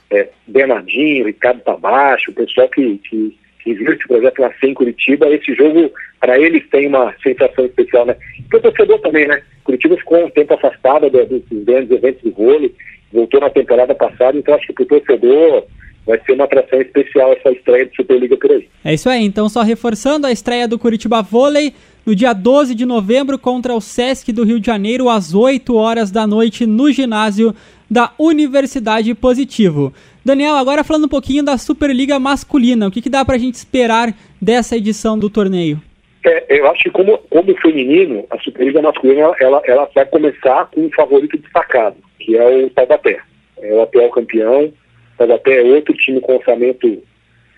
é, 0.09 0.29
Bernardinho, 0.47 1.25
Ricardo 1.25 1.59
Tabacho, 1.59 2.31
o 2.31 2.33
pessoal 2.33 2.69
que, 2.69 2.97
que, 2.99 3.37
que 3.61 3.73
viu 3.73 3.91
esse 3.91 4.07
projeto 4.07 4.41
nascer 4.41 4.69
em 4.69 4.73
Curitiba, 4.73 5.27
esse 5.27 5.53
jogo, 5.53 5.91
para 6.21 6.39
eles, 6.39 6.65
tem 6.69 6.87
uma 6.87 7.13
sensação 7.21 7.65
especial, 7.65 8.05
né? 8.05 8.15
E 8.39 8.43
para 8.43 8.59
o 8.59 8.61
torcedor 8.61 9.01
também, 9.01 9.27
né? 9.27 9.41
Curitiba 9.65 9.97
ficou 9.97 10.25
um 10.25 10.29
tempo 10.29 10.53
afastada 10.53 11.09
dos 11.09 11.43
grandes 11.51 11.91
eventos 11.91 12.21
de 12.23 12.29
vôlei, 12.29 12.73
voltou 13.11 13.41
na 13.41 13.49
temporada 13.49 13.93
passada, 13.93 14.37
então 14.37 14.55
acho 14.55 14.67
que 14.67 14.73
para 14.73 14.83
o 14.83 14.87
torcedor 14.87 15.67
vai 16.07 16.19
ser 16.25 16.31
uma 16.31 16.45
atração 16.45 16.81
especial 16.81 17.33
essa 17.33 17.51
estreia 17.51 17.85
de 17.85 17.95
Superliga 17.95 18.37
por 18.37 18.51
aí. 18.51 18.67
É 18.83 18.93
isso 18.93 19.09
aí, 19.09 19.23
então 19.25 19.49
só 19.49 19.61
reforçando 19.61 20.25
a 20.25 20.31
estreia 20.31 20.67
do 20.67 20.79
Curitiba 20.79 21.21
Vôlei 21.21 21.73
no 22.05 22.15
dia 22.15 22.31
12 22.31 22.73
de 22.73 22.85
novembro 22.85 23.37
contra 23.37 23.73
o 23.73 23.81
Sesc 23.81 24.31
do 24.31 24.45
Rio 24.45 24.59
de 24.59 24.65
Janeiro 24.65 25.09
às 25.09 25.35
8 25.35 25.75
horas 25.75 26.09
da 26.09 26.25
noite 26.25 26.65
no 26.65 26.89
ginásio 26.89 27.53
da 27.91 28.13
Universidade 28.17 29.13
Positivo. 29.13 29.93
Daniel, 30.23 30.55
agora 30.55 30.83
falando 30.83 31.05
um 31.05 31.09
pouquinho 31.09 31.43
da 31.43 31.57
Superliga 31.57 32.17
masculina, 32.17 32.87
o 32.87 32.91
que, 32.91 33.01
que 33.01 33.09
dá 33.09 33.25
para 33.25 33.35
a 33.35 33.39
gente 33.39 33.55
esperar 33.55 34.13
dessa 34.41 34.77
edição 34.77 35.19
do 35.19 35.29
torneio? 35.29 35.81
É, 36.25 36.59
eu 36.59 36.69
acho 36.69 36.83
que 36.83 36.89
como, 36.89 37.17
como 37.29 37.55
feminino, 37.57 38.25
a 38.29 38.39
Superliga 38.39 38.81
masculina 38.81 39.33
ela, 39.39 39.61
ela 39.65 39.89
vai 39.93 40.05
começar 40.05 40.69
com 40.73 40.85
um 40.85 40.91
favorito 40.91 41.37
destacado, 41.37 41.97
que 42.19 42.37
é 42.37 42.65
o 42.65 42.69
Taubaté. 42.69 43.19
É 43.59 43.73
o 43.73 43.81
atual 43.81 44.09
campeão, 44.11 44.71
mas 45.17 45.29
até 45.29 45.61
outro 45.61 45.93
time 45.95 46.21
com 46.21 46.35
orçamento 46.35 47.01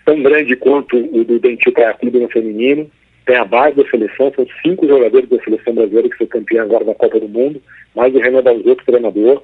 tão 0.05 0.21
grande 0.21 0.55
quanto 0.55 0.97
o 0.97 1.23
do 1.23 1.39
Dentil 1.39 1.71
Praia 1.71 1.93
Clube 1.93 2.19
no 2.19 2.29
feminino. 2.29 2.89
Tem 3.25 3.35
a 3.35 3.45
base 3.45 3.75
da 3.75 3.87
seleção, 3.89 4.31
são 4.35 4.47
cinco 4.63 4.87
jogadores 4.87 5.29
da 5.29 5.39
seleção 5.43 5.73
brasileira 5.75 6.09
que 6.09 6.17
foi 6.17 6.27
campeão 6.27 6.65
agora 6.65 6.83
da 6.83 6.95
Copa 6.95 7.19
do 7.19 7.29
Mundo, 7.29 7.61
mais 7.95 8.13
o 8.15 8.19
Renan 8.19 8.41
Dalzotto, 8.41 8.83
treinador. 8.85 9.43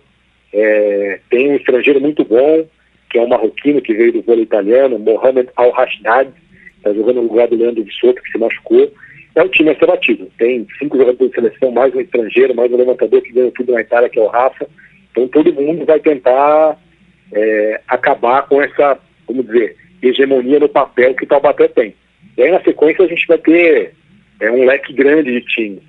É, 0.51 1.19
tem 1.29 1.51
um 1.51 1.55
estrangeiro 1.55 2.01
muito 2.01 2.23
bom, 2.23 2.65
que 3.11 3.19
é 3.19 3.21
um 3.21 3.27
marroquino 3.27 3.81
que 3.81 3.93
veio 3.93 4.13
do 4.13 4.21
vôlei 4.23 4.43
italiano, 4.43 4.97
Mohamed 4.97 5.49
Al-Hashdad, 5.55 6.29
está 6.77 6.93
jogando 6.93 7.17
no 7.17 7.27
lugar 7.29 7.47
do 7.47 7.55
Leandro 7.55 7.83
de 7.83 7.93
Soto, 7.93 8.21
que 8.23 8.31
se 8.31 8.37
machucou. 8.37 8.91
É 9.35 9.43
um 9.43 9.49
time 9.49 9.69
a 9.69 9.75
ser 9.77 9.85
batido. 9.85 10.31
Tem 10.37 10.65
cinco 10.79 10.97
jogadores 10.97 11.29
de 11.29 11.35
seleção, 11.35 11.71
mais 11.71 11.93
um 11.93 11.99
estrangeiro, 11.99 12.55
mais 12.55 12.71
um 12.71 12.77
levantador 12.77 13.21
que 13.21 13.33
ganha 13.33 13.51
tudo 13.51 13.73
na 13.73 13.81
Itália, 13.81 14.09
que 14.09 14.17
é 14.17 14.21
o 14.21 14.27
Rafa. 14.27 14.67
Então 15.11 15.27
todo 15.27 15.53
mundo 15.53 15.85
vai 15.85 15.99
tentar 15.99 16.79
é, 17.31 17.81
acabar 17.87 18.47
com 18.47 18.61
essa, 18.61 18.99
vamos 19.27 19.45
dizer, 19.45 19.75
hegemonia 20.01 20.59
no 20.59 20.69
papel 20.69 21.13
que 21.15 21.25
Taubaté 21.25 21.67
tem. 21.67 21.95
E 22.37 22.43
aí, 22.43 22.51
na 22.51 22.61
sequência, 22.61 23.05
a 23.05 23.07
gente 23.07 23.25
vai 23.27 23.37
ter 23.37 23.93
é, 24.39 24.51
um 24.51 24.65
leque 24.65 24.93
grande 24.93 25.31
de 25.31 25.41
times. 25.45 25.81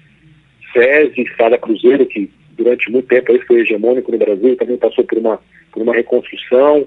SESI, 0.72 1.24
Sada 1.36 1.58
Cruzeiro, 1.58 2.06
que 2.06 2.30
durante 2.52 2.90
muito 2.90 3.08
tempo 3.08 3.32
aí 3.32 3.40
foi 3.42 3.60
hegemônico 3.60 4.12
no 4.12 4.18
Brasil, 4.18 4.56
também 4.56 4.76
passou 4.76 5.04
por 5.04 5.18
uma, 5.18 5.40
por 5.72 5.82
uma 5.82 5.94
reconstrução. 5.94 6.86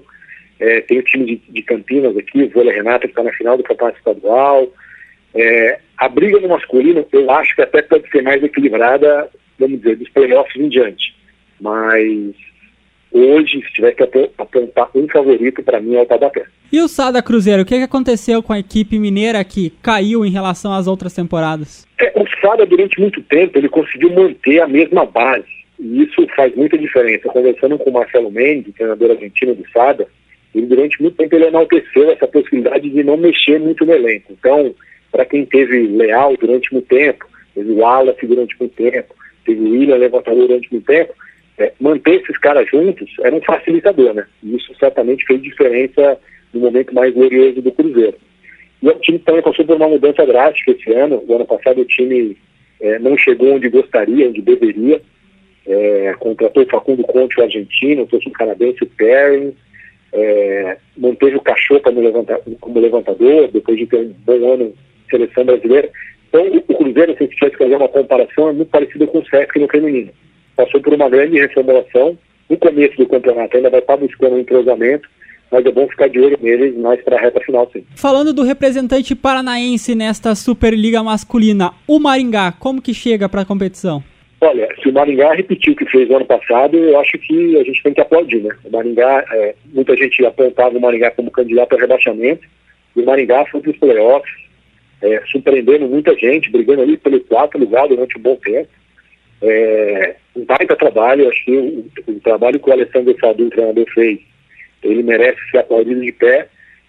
É, 0.58 0.80
tem 0.82 0.98
o 0.98 1.02
time 1.02 1.24
de, 1.24 1.42
de 1.52 1.62
Campinas 1.62 2.16
aqui, 2.16 2.42
o 2.42 2.50
Vôlei 2.50 2.74
Renata, 2.74 3.06
que 3.06 3.12
está 3.12 3.22
na 3.22 3.32
final 3.32 3.56
do 3.56 3.62
Campeonato 3.62 3.98
Estadual. 3.98 4.72
É, 5.34 5.78
a 5.96 6.08
briga 6.08 6.40
no 6.40 6.48
masculino, 6.48 7.06
eu 7.12 7.30
acho 7.30 7.54
que 7.54 7.62
até 7.62 7.82
pode 7.82 8.08
ser 8.10 8.22
mais 8.22 8.42
equilibrada, 8.42 9.28
vamos 9.58 9.78
dizer, 9.80 9.96
dos 9.96 10.08
playoffs 10.10 10.60
em 10.60 10.68
diante. 10.68 11.14
Mas 11.60 12.34
hoje, 13.12 13.62
se 13.62 13.72
tiver 13.72 13.92
que 13.92 14.02
apontar 14.02 14.88
um 14.94 15.08
favorito, 15.08 15.62
para 15.62 15.80
mim 15.80 15.94
é 15.94 16.02
o 16.02 16.06
Taubaté. 16.06 16.44
E 16.72 16.80
o 16.80 16.88
Sada 16.88 17.22
Cruzeiro, 17.22 17.62
o 17.62 17.64
que, 17.64 17.74
aconteceu 17.74 18.42
com 18.42 18.52
a 18.52 18.58
equipe 18.58 18.98
mineira 18.98 19.42
que 19.42 19.70
caiu 19.82 20.24
em 20.24 20.30
relação 20.30 20.72
às 20.72 20.86
outras 20.86 21.12
temporadas? 21.12 21.86
É, 22.00 22.12
o 22.14 22.24
Sada, 22.40 22.64
durante 22.64 23.00
muito 23.00 23.20
tempo, 23.22 23.58
ele 23.58 23.68
conseguiu 23.68 24.12
manter 24.14 24.60
a 24.60 24.68
mesma 24.68 25.04
base. 25.04 25.48
E 25.78 26.02
isso 26.02 26.26
faz 26.36 26.54
muita 26.54 26.78
diferença. 26.78 27.28
Conversando 27.28 27.78
com 27.78 27.90
o 27.90 27.92
Marcelo 27.92 28.30
Mendes, 28.30 28.74
treinador 28.74 29.12
argentino 29.12 29.54
do 29.54 29.68
Sada, 29.70 30.06
ele 30.54 30.66
durante 30.66 31.00
muito 31.00 31.16
tempo 31.16 31.34
ele 31.34 31.46
enalteceu 31.46 32.10
essa 32.10 32.26
possibilidade 32.26 32.88
de 32.88 33.02
não 33.02 33.16
mexer 33.16 33.58
muito 33.58 33.84
no 33.84 33.92
elenco. 33.92 34.32
Então, 34.38 34.74
para 35.10 35.24
quem 35.24 35.44
teve 35.44 35.86
Leal 35.88 36.36
durante 36.36 36.72
muito 36.72 36.86
tempo, 36.86 37.26
teve 37.54 37.72
o 37.72 37.78
Wallace 37.78 38.26
durante 38.26 38.56
muito 38.58 38.74
tempo, 38.74 39.14
teve 39.44 39.60
o 39.60 39.70
William 39.70 39.96
levantador 39.96 40.46
durante 40.46 40.70
muito 40.70 40.86
tempo, 40.86 41.14
é, 41.60 41.72
manter 41.78 42.22
esses 42.22 42.38
caras 42.38 42.68
juntos 42.70 43.10
era 43.22 43.36
um 43.36 43.42
facilitador, 43.42 44.14
né? 44.14 44.26
E 44.42 44.56
isso 44.56 44.74
certamente 44.78 45.26
fez 45.26 45.42
diferença 45.42 46.18
no 46.54 46.60
momento 46.60 46.94
mais 46.94 47.12
glorioso 47.12 47.60
do 47.60 47.70
Cruzeiro. 47.70 48.16
E 48.82 48.88
o 48.88 48.94
time 48.94 49.18
também 49.18 49.42
passou 49.42 49.64
por 49.66 49.76
uma 49.76 49.88
mudança 49.88 50.24
drástica 50.24 50.70
esse 50.70 50.90
ano. 50.92 51.22
O 51.28 51.34
ano 51.34 51.44
passado 51.44 51.82
o 51.82 51.84
time 51.84 52.34
é, 52.80 52.98
não 52.98 53.14
chegou 53.16 53.52
onde 53.52 53.68
gostaria, 53.68 54.26
onde 54.26 54.40
deveria. 54.40 55.02
É, 55.66 56.14
contratou 56.18 56.62
o 56.62 56.68
Facundo 56.68 57.02
Conte, 57.04 57.38
o 57.38 57.42
argentino, 57.42 58.06
trouxe 58.06 58.28
o 58.28 58.32
canadense, 58.32 58.82
o 58.82 58.86
Perrin, 58.86 59.54
é, 60.14 60.78
manteve 60.96 61.36
o 61.36 61.42
Cachorro 61.42 61.80
como, 61.80 62.00
levanta, 62.00 62.40
como 62.58 62.80
levantador, 62.80 63.48
depois 63.52 63.76
de 63.78 63.86
ter 63.86 63.98
um 63.98 64.14
bom 64.24 64.54
ano 64.54 64.74
seleção 65.10 65.44
brasileira. 65.44 65.90
Então, 66.28 66.46
o 66.68 66.74
Cruzeiro, 66.74 67.12
se 67.12 67.18
a 67.22 67.26
gente 67.26 67.36
tivesse 67.36 67.58
fazer 67.58 67.76
uma 67.76 67.88
comparação, 67.88 68.48
é 68.48 68.52
muito 68.54 68.70
parecido 68.70 69.06
com 69.08 69.18
o 69.18 69.26
Sesc 69.26 69.58
no 69.58 69.68
feminino 69.68 70.10
passou 70.64 70.80
por 70.80 70.92
uma 70.92 71.08
grande 71.08 71.38
reformulação. 71.38 72.18
No 72.48 72.56
começo 72.58 72.96
do 72.96 73.06
campeonato 73.06 73.56
ainda 73.56 73.70
vai 73.70 73.80
estar 73.80 73.96
buscando 73.96 74.34
um 74.34 74.40
entrosamento, 74.40 75.08
mas 75.50 75.64
é 75.64 75.70
bom 75.70 75.88
ficar 75.88 76.08
de 76.08 76.20
olho 76.20 76.38
neles 76.40 76.76
mais 76.76 77.00
para 77.02 77.16
a 77.16 77.20
reta 77.20 77.40
final, 77.40 77.68
sim. 77.72 77.84
Falando 77.96 78.32
do 78.32 78.42
representante 78.42 79.14
paranaense 79.14 79.94
nesta 79.94 80.34
Superliga 80.34 81.02
masculina, 81.02 81.72
o 81.86 81.98
Maringá, 81.98 82.52
como 82.52 82.82
que 82.82 82.92
chega 82.92 83.28
para 83.28 83.42
a 83.42 83.44
competição? 83.44 84.02
Olha, 84.40 84.68
se 84.82 84.88
o 84.88 84.92
Maringá 84.92 85.34
repetiu 85.34 85.72
o 85.72 85.76
que 85.76 85.84
fez 85.86 86.08
no 86.08 86.16
ano 86.16 86.24
passado, 86.24 86.76
eu 86.76 86.98
acho 86.98 87.12
que 87.18 87.58
a 87.58 87.64
gente 87.64 87.82
tem 87.82 87.92
que 87.92 88.00
aplaudir, 88.00 88.40
né? 88.40 88.50
O 88.64 88.70
Maringá, 88.70 89.24
é, 89.32 89.54
muita 89.72 89.96
gente 89.96 90.24
apontava 90.24 90.76
o 90.76 90.80
Maringá 90.80 91.10
como 91.10 91.30
candidato 91.30 91.76
a 91.76 91.78
rebaixamento, 91.78 92.46
e 92.96 93.00
o 93.00 93.04
Maringá 93.04 93.44
foi 93.46 93.60
para 93.60 93.70
os 93.70 93.76
playoffs, 93.76 94.32
é, 95.02 95.22
surpreendendo 95.30 95.86
muita 95.86 96.14
gente, 96.16 96.50
brigando 96.50 96.82
ali 96.82 96.96
pelo 96.96 97.20
quarto 97.20 97.58
lugar 97.58 97.86
durante 97.88 98.18
um 98.18 98.22
bom 98.22 98.36
tempo. 98.36 98.68
É, 99.42 100.16
um 100.36 100.44
baita 100.44 100.76
trabalho, 100.76 101.28
acho 101.28 101.44
que 101.44 101.56
o, 101.56 101.86
o 102.06 102.20
trabalho 102.20 102.60
que 102.60 102.70
o 102.70 102.72
Alessandro 102.72 103.16
Sadu, 103.20 103.46
o 103.46 103.50
treinador, 103.50 103.86
fez, 103.92 104.20
ele 104.82 105.02
merece 105.02 105.38
ser 105.50 105.58
aplaudido 105.58 106.00
de 106.00 106.12
pé. 106.12 106.48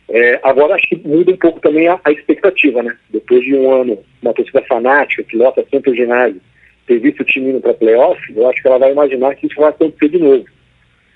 É, 0.09 0.39
agora 0.43 0.75
acho 0.75 0.87
que 0.87 0.95
muda 1.07 1.31
um 1.31 1.37
pouco 1.37 1.59
também 1.59 1.87
a, 1.87 1.99
a, 2.03 2.11
expectativa, 2.11 2.83
né? 2.83 2.95
Depois 3.09 3.43
de 3.43 3.55
um 3.55 3.71
ano, 3.71 4.03
uma 4.21 4.33
torcida 4.33 4.61
fanática, 4.63 5.23
que 5.23 5.37
lota 5.37 5.65
sempre 5.69 5.91
o 5.91 5.95
ginásio, 5.95 6.41
ter 6.85 6.99
visto 6.99 7.21
o 7.21 7.25
time 7.25 7.51
indo 7.51 7.61
para 7.61 7.73
playoff, 7.73 8.21
eu 8.35 8.49
acho 8.49 8.61
que 8.61 8.67
ela 8.67 8.77
vai 8.77 8.91
imaginar 8.91 9.35
que 9.35 9.47
isso 9.47 9.55
vai 9.55 9.69
acontecer 9.69 10.09
de 10.09 10.17
novo. 10.17 10.45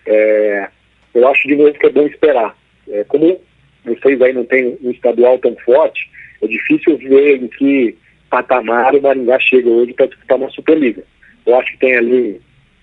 É, 0.05 0.69
eu 1.13 1.27
acho 1.27 1.47
de 1.47 1.55
novo 1.55 1.73
que 1.73 1.85
é 1.85 1.89
bom 1.89 2.07
esperar. 2.07 2.55
É, 2.89 3.03
como 3.05 3.39
vocês 3.83 4.21
aí 4.21 4.33
não 4.33 4.45
têm 4.45 4.77
um 4.81 4.91
estadual 4.91 5.37
tão 5.39 5.55
forte, 5.57 6.09
é 6.41 6.47
difícil 6.47 6.97
ver 6.97 7.37
em 7.37 7.47
que 7.47 7.97
patamar 8.29 8.95
o 8.95 9.01
Maringá 9.01 9.39
chega 9.39 9.69
hoje 9.69 9.93
para 9.93 10.07
disputar 10.07 10.37
uma 10.37 10.49
Superliga. 10.49 11.03
Eu 11.45 11.55
acho 11.55 11.71
que 11.71 11.79
tem 11.79 11.95
ali, 11.95 12.41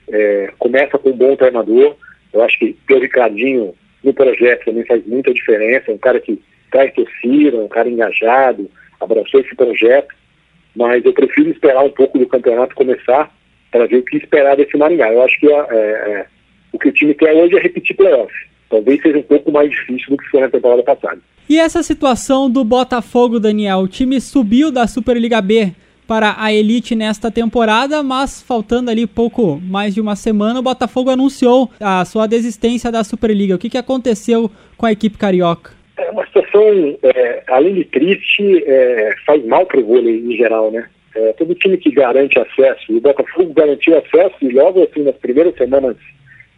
é, 0.09 0.53
começa 0.59 0.99
com 0.99 1.11
um 1.11 1.17
bom 1.17 1.37
treinador, 1.37 1.97
eu 2.33 2.43
acho 2.43 2.59
que 2.59 2.77
ter 2.87 2.95
o 2.95 3.01
Ricardinho 3.01 3.75
no 4.03 4.13
projeto 4.13 4.65
também 4.65 4.85
faz 4.85 5.05
muita 5.07 5.33
diferença, 5.33 5.93
um 5.93 5.99
cara 5.99 6.21
que 6.21 6.41
traz 6.71 6.93
torcida, 6.95 7.57
um 7.57 7.69
cara 7.69 7.89
engajado, 7.89 8.71
abraçou 9.01 9.41
esse 9.41 9.55
projeto, 9.55 10.15
mas 10.75 11.05
eu 11.05 11.13
prefiro 11.13 11.51
esperar 11.51 11.85
um 11.85 11.91
pouco 11.91 12.19
do 12.19 12.27
campeonato 12.27 12.75
começar 12.75 13.31
para 13.71 13.87
ver 13.87 13.97
o 13.97 14.03
que 14.03 14.17
esperar 14.17 14.57
desse 14.57 14.77
Maringá. 14.77 15.13
Eu 15.13 15.23
acho 15.23 15.39
que 15.39 15.47
é, 15.51 15.57
é, 15.57 16.27
o 16.73 16.79
que 16.79 16.89
o 16.89 16.93
time 16.93 17.15
quer 17.15 17.33
hoje 17.33 17.57
é 17.57 17.61
repetir 17.61 17.97
playoff. 17.97 18.33
Talvez 18.69 19.01
seja 19.03 19.19
um 19.19 19.23
pouco 19.23 19.53
mais 19.53 19.71
difícil 19.71 20.11
do 20.11 20.17
que 20.17 20.29
foi 20.31 20.41
na 20.41 20.49
temporada 20.49 20.83
passada. 20.83 21.21
E 21.49 21.59
essa 21.59 21.83
situação 21.83 22.51
do 22.51 22.65
Botafogo, 22.65 23.39
Daniel? 23.39 23.81
O 23.81 23.89
time 23.89 24.21
subiu 24.21 24.71
da 24.71 24.87
Superliga 24.87 25.43
B 25.43 25.73
para 26.13 26.35
a 26.37 26.53
elite 26.53 26.95
nesta 26.95 27.31
temporada, 27.31 28.03
mas 28.03 28.43
faltando 28.43 28.91
ali 28.91 29.07
pouco 29.07 29.59
mais 29.63 29.95
de 29.95 30.01
uma 30.03 30.15
semana, 30.15 30.61
o 30.61 30.63
Botafogo 30.63 31.09
anunciou 31.09 31.71
a 31.81 32.05
sua 32.05 32.27
desistência 32.27 32.93
da 32.93 33.03
Superliga. 33.03 33.55
O 33.55 33.59
que, 33.59 33.71
que 33.71 33.79
aconteceu 33.79 34.51
com 34.77 34.85
a 34.85 34.93
equipe 34.93 35.17
carioca? 35.17 35.71
É 35.97 36.11
uma 36.11 36.27
situação, 36.27 36.99
é, 37.03 37.43
além 37.49 37.77
de 37.77 37.85
triste, 37.87 38.63
é, 38.67 39.15
faz 39.25 39.43
mal 39.47 39.65
para 39.65 39.81
o 39.81 39.87
vôlei 39.87 40.19
em 40.19 40.37
geral, 40.37 40.71
né? 40.71 40.87
É, 41.17 41.33
todo 41.33 41.55
time 41.55 41.79
que 41.79 41.91
garante 41.91 42.39
acesso, 42.39 42.95
o 42.95 43.01
Botafogo 43.01 43.55
garantiu 43.55 43.97
acesso 43.97 44.37
e 44.43 44.51
logo 44.51 44.83
assim 44.83 45.05
nas 45.05 45.17
primeiras 45.17 45.55
semanas 45.57 45.97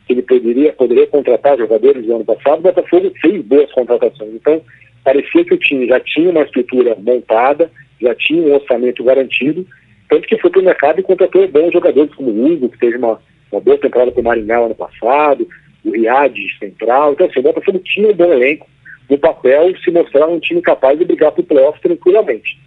que 0.04 0.14
ele 0.14 0.22
poderia, 0.22 0.72
poderia 0.72 1.06
contratar 1.06 1.58
jogadores 1.58 2.04
do 2.04 2.12
ano 2.12 2.24
passado, 2.24 2.58
o 2.58 2.62
Botafogo 2.62 3.12
fez 3.22 3.40
boas 3.44 3.70
contratações. 3.70 4.34
Então, 4.34 4.60
parecia 5.04 5.44
que 5.44 5.54
o 5.54 5.58
time 5.58 5.86
já 5.86 6.00
tinha 6.00 6.30
uma 6.30 6.42
estrutura 6.42 6.96
montada, 6.98 7.70
já 8.04 8.14
tinha 8.14 8.42
um 8.42 8.54
orçamento 8.54 9.02
garantido, 9.02 9.66
tanto 10.08 10.28
que 10.28 10.38
foi 10.38 10.50
para 10.50 10.60
o 10.60 10.64
mercado 10.64 11.00
e 11.00 11.02
contratou 11.02 11.48
bons 11.48 11.72
jogadores 11.72 12.14
como 12.14 12.30
o 12.30 12.46
Hugo, 12.46 12.68
que 12.68 12.78
teve 12.78 12.96
uma, 12.96 13.20
uma 13.50 13.60
boa 13.60 13.78
temporada 13.78 14.12
para 14.12 14.20
o 14.20 14.24
Maringá 14.24 14.58
ano 14.58 14.74
passado, 14.74 15.48
o 15.84 15.90
Riad 15.90 16.36
Central. 16.58 17.12
Então, 17.12 17.26
assim, 17.26 17.40
o 17.40 17.42
Botafogo 17.42 17.78
tinha 17.80 18.08
um 18.08 18.14
bom 18.14 18.32
elenco, 18.32 18.66
no 19.08 19.18
papel, 19.18 19.76
se 19.82 19.90
mostrar 19.90 20.26
um 20.28 20.40
time 20.40 20.62
capaz 20.62 20.98
de 20.98 21.04
brigar 21.04 21.32
para 21.32 21.40
o 21.40 21.44
playoff 21.44 21.80
tranquilamente. 21.80 22.58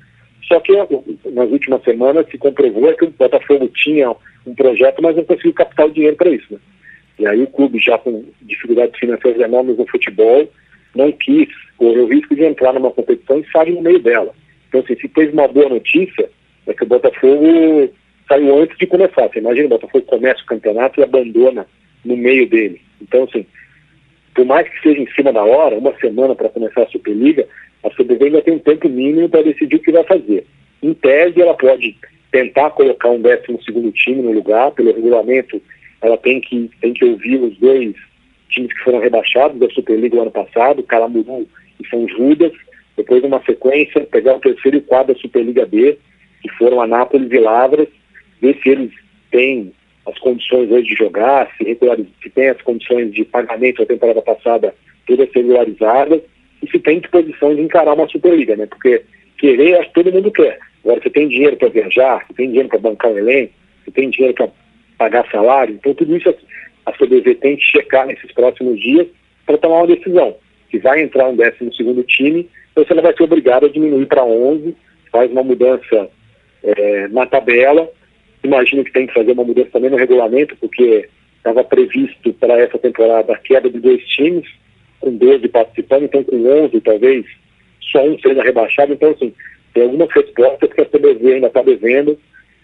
Só 0.48 0.60
que 0.60 0.72
nas 1.32 1.50
últimas 1.50 1.84
semanas 1.84 2.28
se 2.30 2.38
comprovou 2.38 2.94
que 2.96 3.06
o 3.06 3.12
Botafogo 3.12 3.68
tinha 3.70 4.16
um 4.46 4.56
projeto, 4.56 5.02
mas 5.02 5.16
não 5.16 5.24
conseguiu 5.24 5.54
captar 5.54 5.88
o 5.88 5.92
dinheiro 5.92 6.16
para 6.16 6.30
isso. 6.30 6.54
Né? 6.54 6.60
E 7.20 7.28
aí 7.28 7.44
o 7.44 7.48
clube, 7.48 7.80
já 7.80 7.98
com 7.98 8.24
dificuldades 8.44 8.98
financeiras 9.00 9.42
enormes 9.42 9.78
no 9.78 9.88
futebol, 9.88 10.48
não 10.96 11.12
quis 11.12 11.50
correr 11.78 12.00
o 12.00 12.08
risco 12.08 12.36
de 12.36 12.44
entrar 12.44 12.74
numa 12.74 12.92
competição 12.92 13.40
e 13.40 13.52
sair 13.52 13.72
no 13.72 13.82
meio 13.82 14.00
dela. 14.00 14.34
Então, 14.68 14.82
assim, 14.82 14.96
se 14.96 15.08
teve 15.08 15.32
uma 15.32 15.48
boa 15.48 15.70
notícia, 15.70 16.30
é 16.66 16.74
que 16.74 16.84
o 16.84 16.88
Botafogo 16.88 17.90
saiu 18.28 18.60
antes 18.60 18.78
de 18.78 18.86
começar. 18.88 19.28
Você 19.28 19.40
imagina, 19.40 19.68
o 19.68 19.70
Botafogo 19.70 20.06
começa 20.06 20.42
o 20.42 20.46
campeonato 20.46 21.00
e 21.00 21.04
abandona 21.04 21.66
no 22.04 22.18
meio 22.18 22.48
dele. 22.48 22.82
Então, 23.02 23.24
assim, 23.24 23.46
por 24.36 24.46
mais 24.46 24.68
que 24.70 24.82
seja 24.82 25.02
em 25.02 25.12
cima 25.14 25.32
da 25.32 25.44
hora, 25.44 25.78
uma 25.78 25.96
semana 25.98 26.36
para 26.36 26.50
começar 26.50 26.84
a 26.84 26.88
Superliga, 26.88 27.48
a 27.84 27.90
CBV 27.90 28.26
ainda 28.26 28.42
tem 28.42 28.54
um 28.56 28.60
tempo 28.60 28.90
mínimo 28.90 29.30
para 29.30 29.44
decidir 29.44 29.78
o 29.78 29.82
que 29.82 29.92
vai 29.92 30.04
fazer. 30.04 30.46
Em 30.82 30.94
tese, 30.94 31.42
ela 31.42 31.54
pode 31.54 31.96
tentar 32.32 32.70
colocar 32.72 33.10
um 33.10 33.20
12 33.20 33.64
segundo 33.66 33.92
time 33.92 34.22
no 34.22 34.32
lugar, 34.32 34.72
pelo 34.72 34.94
regulamento, 34.94 35.62
ela 36.02 36.18
tem 36.18 36.40
que, 36.42 36.70
tem 36.82 36.94
que 36.94 37.06
ouvir 37.06 37.38
os 37.38 37.58
dois 37.58 37.96
times 38.50 38.74
que 38.74 38.84
foram 38.84 39.00
rebaixados 39.00 39.60
da 39.60 39.70
Superliga 39.70 40.16
no 40.16 40.24
ano 40.24 40.32
passado, 40.32 40.84
Calamuru 40.84 41.48
e 41.82 41.88
São 41.88 42.08
Judas, 42.08 42.52
depois 42.98 43.24
uma 43.24 43.42
sequência, 43.44 44.02
pegar 44.02 44.36
o 44.36 44.40
terceiro 44.40 44.78
e 44.78 44.80
o 44.80 44.84
quarto 44.84 45.14
da 45.14 45.20
Superliga 45.20 45.66
B, 45.66 45.98
que 46.42 46.50
foram 46.58 46.82
Anápolis 46.82 47.32
e 47.32 47.38
Lavras, 47.38 47.88
ver 48.42 48.60
se 48.62 48.70
eles 48.70 48.92
têm 49.32 49.72
as 50.06 50.18
condições 50.20 50.72
hoje 50.72 50.88
de 50.88 50.96
jogar, 50.96 51.50
se, 51.58 51.78
se 52.24 52.30
tem 52.32 52.50
as 52.50 52.62
condições 52.62 53.14
de 53.14 53.24
pagamento 53.24 53.80
da 53.80 53.86
temporada 53.86 54.22
passada 54.22 54.74
todas 55.06 55.30
regularizadas, 55.34 56.22
e 56.62 56.70
se 56.70 56.80
tem 56.80 57.00
disposição 57.00 57.56
de 57.56 57.62
encarar 57.62 57.94
uma 57.94 58.08
Superliga, 58.08 58.56
né? 58.56 58.66
Porque 58.66 59.04
querer, 59.38 59.76
acho 59.76 59.90
que 59.90 60.04
todo 60.04 60.12
mundo 60.12 60.32
quer. 60.32 60.58
Agora, 60.84 61.02
você 61.02 61.10
tem 61.10 61.28
dinheiro 61.28 61.56
para 61.56 61.70
viajar, 61.70 62.26
você 62.28 62.34
tem 62.34 62.48
dinheiro 62.48 62.70
para 62.70 62.80
bancar 62.80 63.12
o 63.12 63.18
elenco, 63.18 63.54
você 63.86 63.92
tem 63.92 64.10
dinheiro 64.10 64.34
para 64.34 64.50
pagar 64.98 65.30
salário, 65.30 65.76
então 65.76 65.94
tudo 65.94 66.18
isso 66.18 66.34
a 66.86 66.92
CBV 66.94 67.36
tem 67.36 67.58
que 67.58 67.66
checar 67.66 68.08
nesses 68.08 68.32
próximos 68.32 68.80
dias 68.80 69.08
para 69.46 69.58
tomar 69.58 69.78
uma 69.78 69.88
decisão. 69.88 70.36
Se 70.72 70.80
vai 70.80 71.02
entrar 71.02 71.30
um 71.30 71.36
décimo 71.36 71.74
segundo 71.74 72.04
time, 72.04 72.50
se 72.86 72.92
ela 72.92 73.02
vai 73.02 73.16
ser 73.16 73.24
obrigada 73.24 73.66
a 73.66 73.70
diminuir 73.70 74.06
para 74.06 74.24
11, 74.24 74.76
faz 75.12 75.32
uma 75.32 75.44
mudança 75.44 76.10
é, 76.64 77.08
na 77.08 77.26
tabela. 77.26 77.90
Imagino 78.44 78.84
que 78.84 78.92
tem 78.92 79.08
que 79.08 79.14
fazer 79.14 79.32
uma 79.32 79.44
mudança 79.44 79.70
também 79.72 79.90
no 79.90 79.98
regulamento, 79.98 80.56
porque 80.58 81.10
estava 81.38 81.64
previsto 81.64 82.34
para 82.34 82.60
essa 82.60 82.78
temporada 82.78 83.34
a 83.34 83.38
queda 83.38 83.70
de 83.70 83.80
dois 83.80 84.06
times, 84.08 84.48
com 85.00 85.16
12 85.16 85.48
participando, 85.48 86.04
então 86.04 86.24
com 86.24 86.36
11 86.36 86.82
talvez 86.82 87.26
só 87.92 88.04
um 88.04 88.20
seja 88.20 88.44
rebaixado. 88.44 88.94
Então, 88.94 89.12
assim, 89.12 89.34
tem 89.74 89.84
algumas 89.84 90.10
respostas 90.12 90.72
que 90.74 90.82
a 90.82 90.86
CBV 90.86 91.34
ainda 91.34 91.48
está 91.48 91.62
devendo 91.62 92.18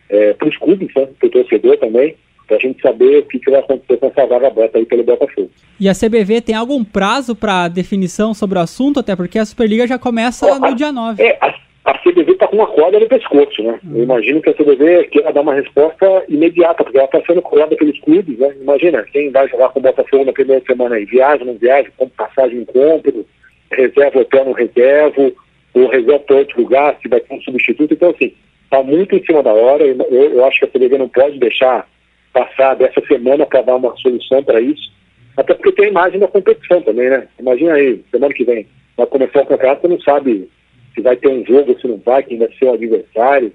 é, 0.10 0.34
para 0.34 0.48
os 0.48 0.58
clubes, 0.58 0.94
né, 0.96 1.08
para 1.20 1.28
o 1.28 1.32
torcedor 1.32 1.78
também, 1.78 2.16
para 2.48 2.58
a 2.58 2.60
gente 2.60 2.82
saber 2.82 3.20
o 3.20 3.24
que, 3.24 3.40
que 3.40 3.52
vai 3.52 3.60
acontecer 3.60 3.98
com 3.98 4.08
essa 4.08 4.26
vaga 4.26 4.48
aberta 4.48 4.78
aí 4.78 4.86
pelo 4.86 5.04
Botafogo. 5.04 5.50
E 5.80 5.90
a 5.90 5.94
CBV 5.94 6.42
tem 6.42 6.56
algum 6.56 6.84
prazo 6.84 7.36
para 7.36 7.68
definição 7.68 8.34
sobre 8.34 8.58
o 8.58 8.62
assunto, 8.62 9.00
até 9.00 9.16
porque 9.16 9.40
a 9.40 9.46
Superliga 9.46 9.88
já 9.88 9.98
começa 9.98 10.48
é, 10.48 10.60
no 10.60 10.66
a, 10.66 10.72
dia 10.72 10.92
9? 10.92 11.22
É, 11.22 11.38
a, 11.42 11.54
a 11.86 11.98
CBV 12.00 12.32
está 12.32 12.48
com 12.48 12.58
uma 12.58 12.68
corda 12.68 13.00
no 13.00 13.08
pescoço, 13.08 13.64
né? 13.64 13.80
Hum. 13.84 13.98
Eu 13.98 14.04
imagino 14.04 14.42
que 14.42 14.50
a 14.50 14.54
CBV 14.54 15.06
queira 15.06 15.34
dar 15.34 15.42
uma 15.42 15.56
resposta 15.56 16.24
imediata, 16.30 16.84
porque 16.84 16.98
ela 16.98 17.06
está 17.06 17.22
sendo 17.26 17.42
cobrada 17.42 17.76
pelos 17.76 18.00
clubes, 18.00 18.38
né? 18.38 18.54
Imagina, 18.62 19.04
quem 19.12 19.32
vai 19.32 19.48
jogar 19.48 19.70
com 19.70 19.80
o 19.80 19.84
Botafogo 19.84 20.26
na 20.26 20.34
primeira 20.34 20.64
semana 20.66 20.96
aí, 20.96 21.06
viaja, 21.06 21.44
não 21.44 21.56
viaja, 21.56 21.90
compra 21.98 22.28
passagem, 22.28 22.60
em 22.60 22.66
compro, 22.66 23.26
reserva 23.72 24.20
hotel, 24.20 24.46
não 24.46 24.54
reserva, 24.54 25.32
ou 25.74 25.88
reserva 25.88 26.20
para 26.20 26.36
outro 26.38 26.62
lugar, 26.62 26.98
se 27.02 27.10
vai 27.10 27.20
ter 27.20 27.34
um 27.34 27.42
substituto. 27.42 27.94
Então, 27.94 28.12
assim, 28.12 28.34
está 28.64 28.82
muito 28.84 29.16
em 29.16 29.24
cima 29.26 29.44
da 29.44 29.54
hora. 29.54 29.84
Eu, 29.84 29.98
eu 30.10 30.46
acho 30.46 30.60
que 30.60 30.66
a 30.66 30.68
CBV 30.68 30.98
não 30.98 31.10
pode 31.10 31.40
deixar 31.40 31.88
passar 32.34 32.76
dessa 32.76 33.00
semana 33.06 33.46
para 33.46 33.76
uma 33.76 33.96
solução 33.98 34.44
para 34.44 34.60
isso. 34.60 34.92
Até 35.38 35.54
porque 35.54 35.72
tem 35.72 35.86
a 35.86 35.90
imagem 35.90 36.20
da 36.20 36.28
competição 36.28 36.82
também, 36.82 37.10
né? 37.10 37.28
Imagina 37.40 37.74
aí, 37.74 38.04
semana 38.12 38.34
que 38.34 38.44
vem, 38.44 38.68
vai 38.98 39.06
começar 39.08 39.42
o 39.42 39.46
campeonato, 39.46 39.82
você 39.82 39.88
não 39.88 40.02
sabe 40.02 40.50
se 40.94 41.02
vai 41.02 41.16
ter 41.16 41.28
um 41.28 41.46
jogo, 41.46 41.80
se 41.80 41.88
não 41.88 41.98
vai, 41.98 42.24
quem 42.24 42.38
vai 42.38 42.50
ser 42.58 42.66
o 42.66 42.74
adversário. 42.74 43.52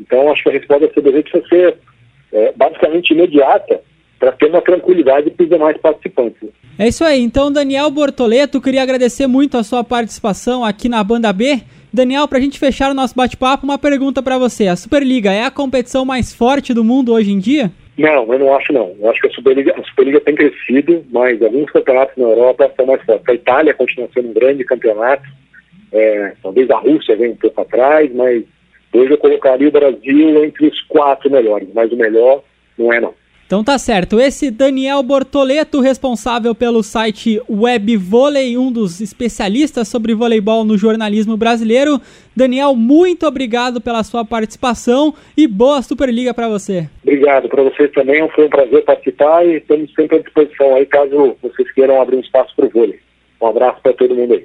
Então, 0.00 0.30
acho 0.30 0.42
que 0.42 0.48
a 0.48 0.52
resposta 0.52 0.86
da 0.86 0.92
CBV 0.92 1.22
precisa 1.22 1.48
ser 1.48 1.76
é, 2.32 2.52
basicamente 2.56 3.10
imediata 3.10 3.80
para 4.18 4.32
ter 4.32 4.46
uma 4.46 4.62
tranquilidade 4.62 5.30
para 5.30 5.44
os 5.44 5.50
demais 5.50 5.76
participantes. 5.78 6.48
É 6.78 6.88
isso 6.88 7.04
aí. 7.04 7.20
Então, 7.20 7.52
Daniel 7.52 7.90
Bortoleto, 7.90 8.60
queria 8.60 8.82
agradecer 8.82 9.26
muito 9.26 9.58
a 9.58 9.62
sua 9.62 9.84
participação 9.84 10.64
aqui 10.64 10.88
na 10.88 11.02
Banda 11.04 11.32
B. 11.32 11.60
Daniel, 11.92 12.28
para 12.28 12.38
a 12.38 12.40
gente 12.40 12.58
fechar 12.58 12.90
o 12.90 12.94
nosso 12.94 13.14
bate-papo, 13.14 13.64
uma 13.64 13.78
pergunta 13.78 14.22
para 14.22 14.38
você. 14.38 14.66
A 14.66 14.76
Superliga 14.76 15.32
é 15.32 15.44
a 15.44 15.50
competição 15.50 16.04
mais 16.04 16.32
forte 16.32 16.74
do 16.74 16.84
mundo 16.84 17.12
hoje 17.12 17.32
em 17.32 17.38
dia? 17.38 17.72
Não, 17.98 18.32
eu 18.32 18.38
não 18.38 18.56
acho 18.56 18.72
não. 18.72 18.94
Eu 19.00 19.10
acho 19.10 19.20
que 19.20 19.26
a 19.26 19.30
Superliga, 19.30 19.74
a 19.76 19.82
Superliga 19.82 20.20
tem 20.20 20.36
crescido, 20.36 21.04
mas 21.10 21.42
alguns 21.42 21.68
campeonatos 21.72 22.16
na 22.16 22.28
Europa 22.28 22.72
são 22.76 22.86
mais 22.86 23.02
fortes. 23.02 23.28
A 23.28 23.34
Itália 23.34 23.74
continua 23.74 24.08
sendo 24.14 24.28
um 24.28 24.32
grande 24.32 24.64
campeonato. 24.64 25.24
É, 25.92 26.32
talvez 26.40 26.70
a 26.70 26.78
Rússia 26.78 27.16
venha 27.16 27.32
um 27.32 27.36
pouco 27.36 27.60
atrás, 27.60 28.14
mas 28.14 28.44
hoje 28.92 29.10
eu 29.10 29.18
colocaria 29.18 29.68
o 29.68 29.72
Brasil 29.72 30.44
entre 30.44 30.68
os 30.68 30.80
quatro 30.82 31.28
melhores, 31.28 31.68
mas 31.74 31.90
o 31.90 31.96
melhor 31.96 32.44
não 32.78 32.92
é 32.92 33.00
não. 33.00 33.14
Então 33.48 33.64
tá 33.64 33.78
certo. 33.78 34.20
Esse 34.20 34.50
Daniel 34.50 35.02
Bortoleto, 35.02 35.80
responsável 35.80 36.54
pelo 36.54 36.82
site 36.82 37.40
Web 37.48 37.96
Volley, 37.96 38.58
um 38.58 38.70
dos 38.70 39.00
especialistas 39.00 39.88
sobre 39.88 40.14
voleibol 40.14 40.64
no 40.64 40.76
jornalismo 40.76 41.34
brasileiro. 41.34 41.98
Daniel, 42.36 42.76
muito 42.76 43.26
obrigado 43.26 43.80
pela 43.80 44.04
sua 44.04 44.22
participação 44.22 45.14
e 45.34 45.46
boa 45.46 45.80
Superliga 45.80 46.34
para 46.34 46.46
você. 46.46 46.90
Obrigado 47.02 47.48
para 47.48 47.62
vocês 47.62 47.90
também. 47.92 48.28
Foi 48.34 48.44
um 48.44 48.50
prazer 48.50 48.84
participar 48.84 49.46
e 49.46 49.56
estamos 49.56 49.90
sempre 49.94 50.18
à 50.18 50.20
disposição 50.20 50.74
aí 50.74 50.84
caso 50.84 51.34
vocês 51.40 51.72
queiram 51.72 52.02
abrir 52.02 52.16
um 52.16 52.20
espaço 52.20 52.54
para 52.54 52.66
o 52.66 52.68
vôlei. 52.68 53.00
Um 53.40 53.46
abraço 53.46 53.80
para 53.82 53.94
todo 53.94 54.14
mundo 54.14 54.34
aí. 54.34 54.44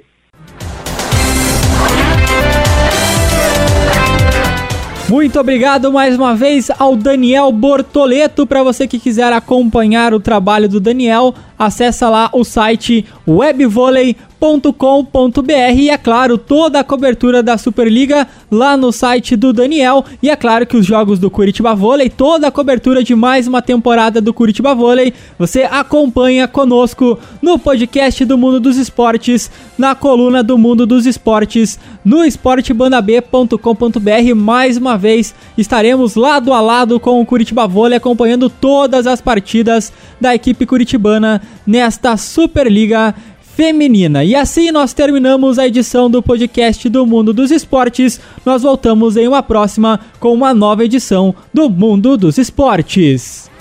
Muito 5.08 5.38
obrigado 5.38 5.92
mais 5.92 6.16
uma 6.16 6.34
vez 6.34 6.70
ao 6.78 6.96
Daniel 6.96 7.52
Bortoleto. 7.52 8.46
Para 8.46 8.62
você 8.62 8.88
que 8.88 8.98
quiser 8.98 9.32
acompanhar 9.34 10.14
o 10.14 10.18
trabalho 10.18 10.66
do 10.66 10.80
Daniel, 10.80 11.34
acessa 11.58 12.08
lá 12.08 12.30
o 12.32 12.44
site 12.44 13.04
webvolley.com 13.26 14.34
com.br 14.72 15.52
e 15.74 15.88
é 15.88 15.96
claro, 15.96 16.36
toda 16.36 16.80
a 16.80 16.84
cobertura 16.84 17.42
da 17.42 17.56
Superliga 17.56 18.28
lá 18.50 18.76
no 18.76 18.92
site 18.92 19.36
do 19.36 19.54
Daniel 19.54 20.04
e 20.22 20.28
é 20.28 20.36
claro 20.36 20.66
que 20.66 20.76
os 20.76 20.84
jogos 20.84 21.18
do 21.18 21.30
Curitiba 21.30 21.74
Vôlei, 21.74 22.10
toda 22.10 22.48
a 22.48 22.50
cobertura 22.50 23.02
de 23.02 23.14
mais 23.14 23.46
uma 23.46 23.62
temporada 23.62 24.20
do 24.20 24.34
Curitiba 24.34 24.74
Vôlei, 24.74 25.14
você 25.38 25.62
acompanha 25.62 26.46
conosco 26.46 27.18
no 27.40 27.58
podcast 27.58 28.22
do 28.24 28.36
Mundo 28.36 28.60
dos 28.60 28.76
Esportes, 28.76 29.50
na 29.78 29.94
coluna 29.94 30.42
do 30.42 30.58
Mundo 30.58 30.84
dos 30.84 31.06
Esportes, 31.06 31.78
no 32.04 32.22
esportebandab.com.br. 32.22 34.34
Mais 34.36 34.76
uma 34.76 34.98
vez 34.98 35.34
estaremos 35.56 36.16
lado 36.16 36.52
a 36.52 36.60
lado 36.60 37.00
com 37.00 37.18
o 37.18 37.26
Curitiba 37.26 37.66
Vôlei 37.66 37.96
acompanhando 37.96 38.50
todas 38.50 39.06
as 39.06 39.22
partidas 39.22 39.90
da 40.20 40.34
equipe 40.34 40.66
curitibana 40.66 41.40
nesta 41.66 42.16
Superliga 42.16 43.14
feminina. 43.54 44.24
E 44.24 44.34
assim 44.34 44.70
nós 44.70 44.92
terminamos 44.92 45.58
a 45.58 45.66
edição 45.66 46.10
do 46.10 46.22
podcast 46.22 46.88
do 46.88 47.06
Mundo 47.06 47.32
dos 47.32 47.50
Esportes. 47.50 48.20
Nós 48.44 48.62
voltamos 48.62 49.16
em 49.16 49.28
uma 49.28 49.42
próxima 49.42 50.00
com 50.18 50.32
uma 50.34 50.52
nova 50.52 50.84
edição 50.84 51.34
do 51.52 51.70
Mundo 51.70 52.16
dos 52.16 52.36
Esportes. 52.36 53.53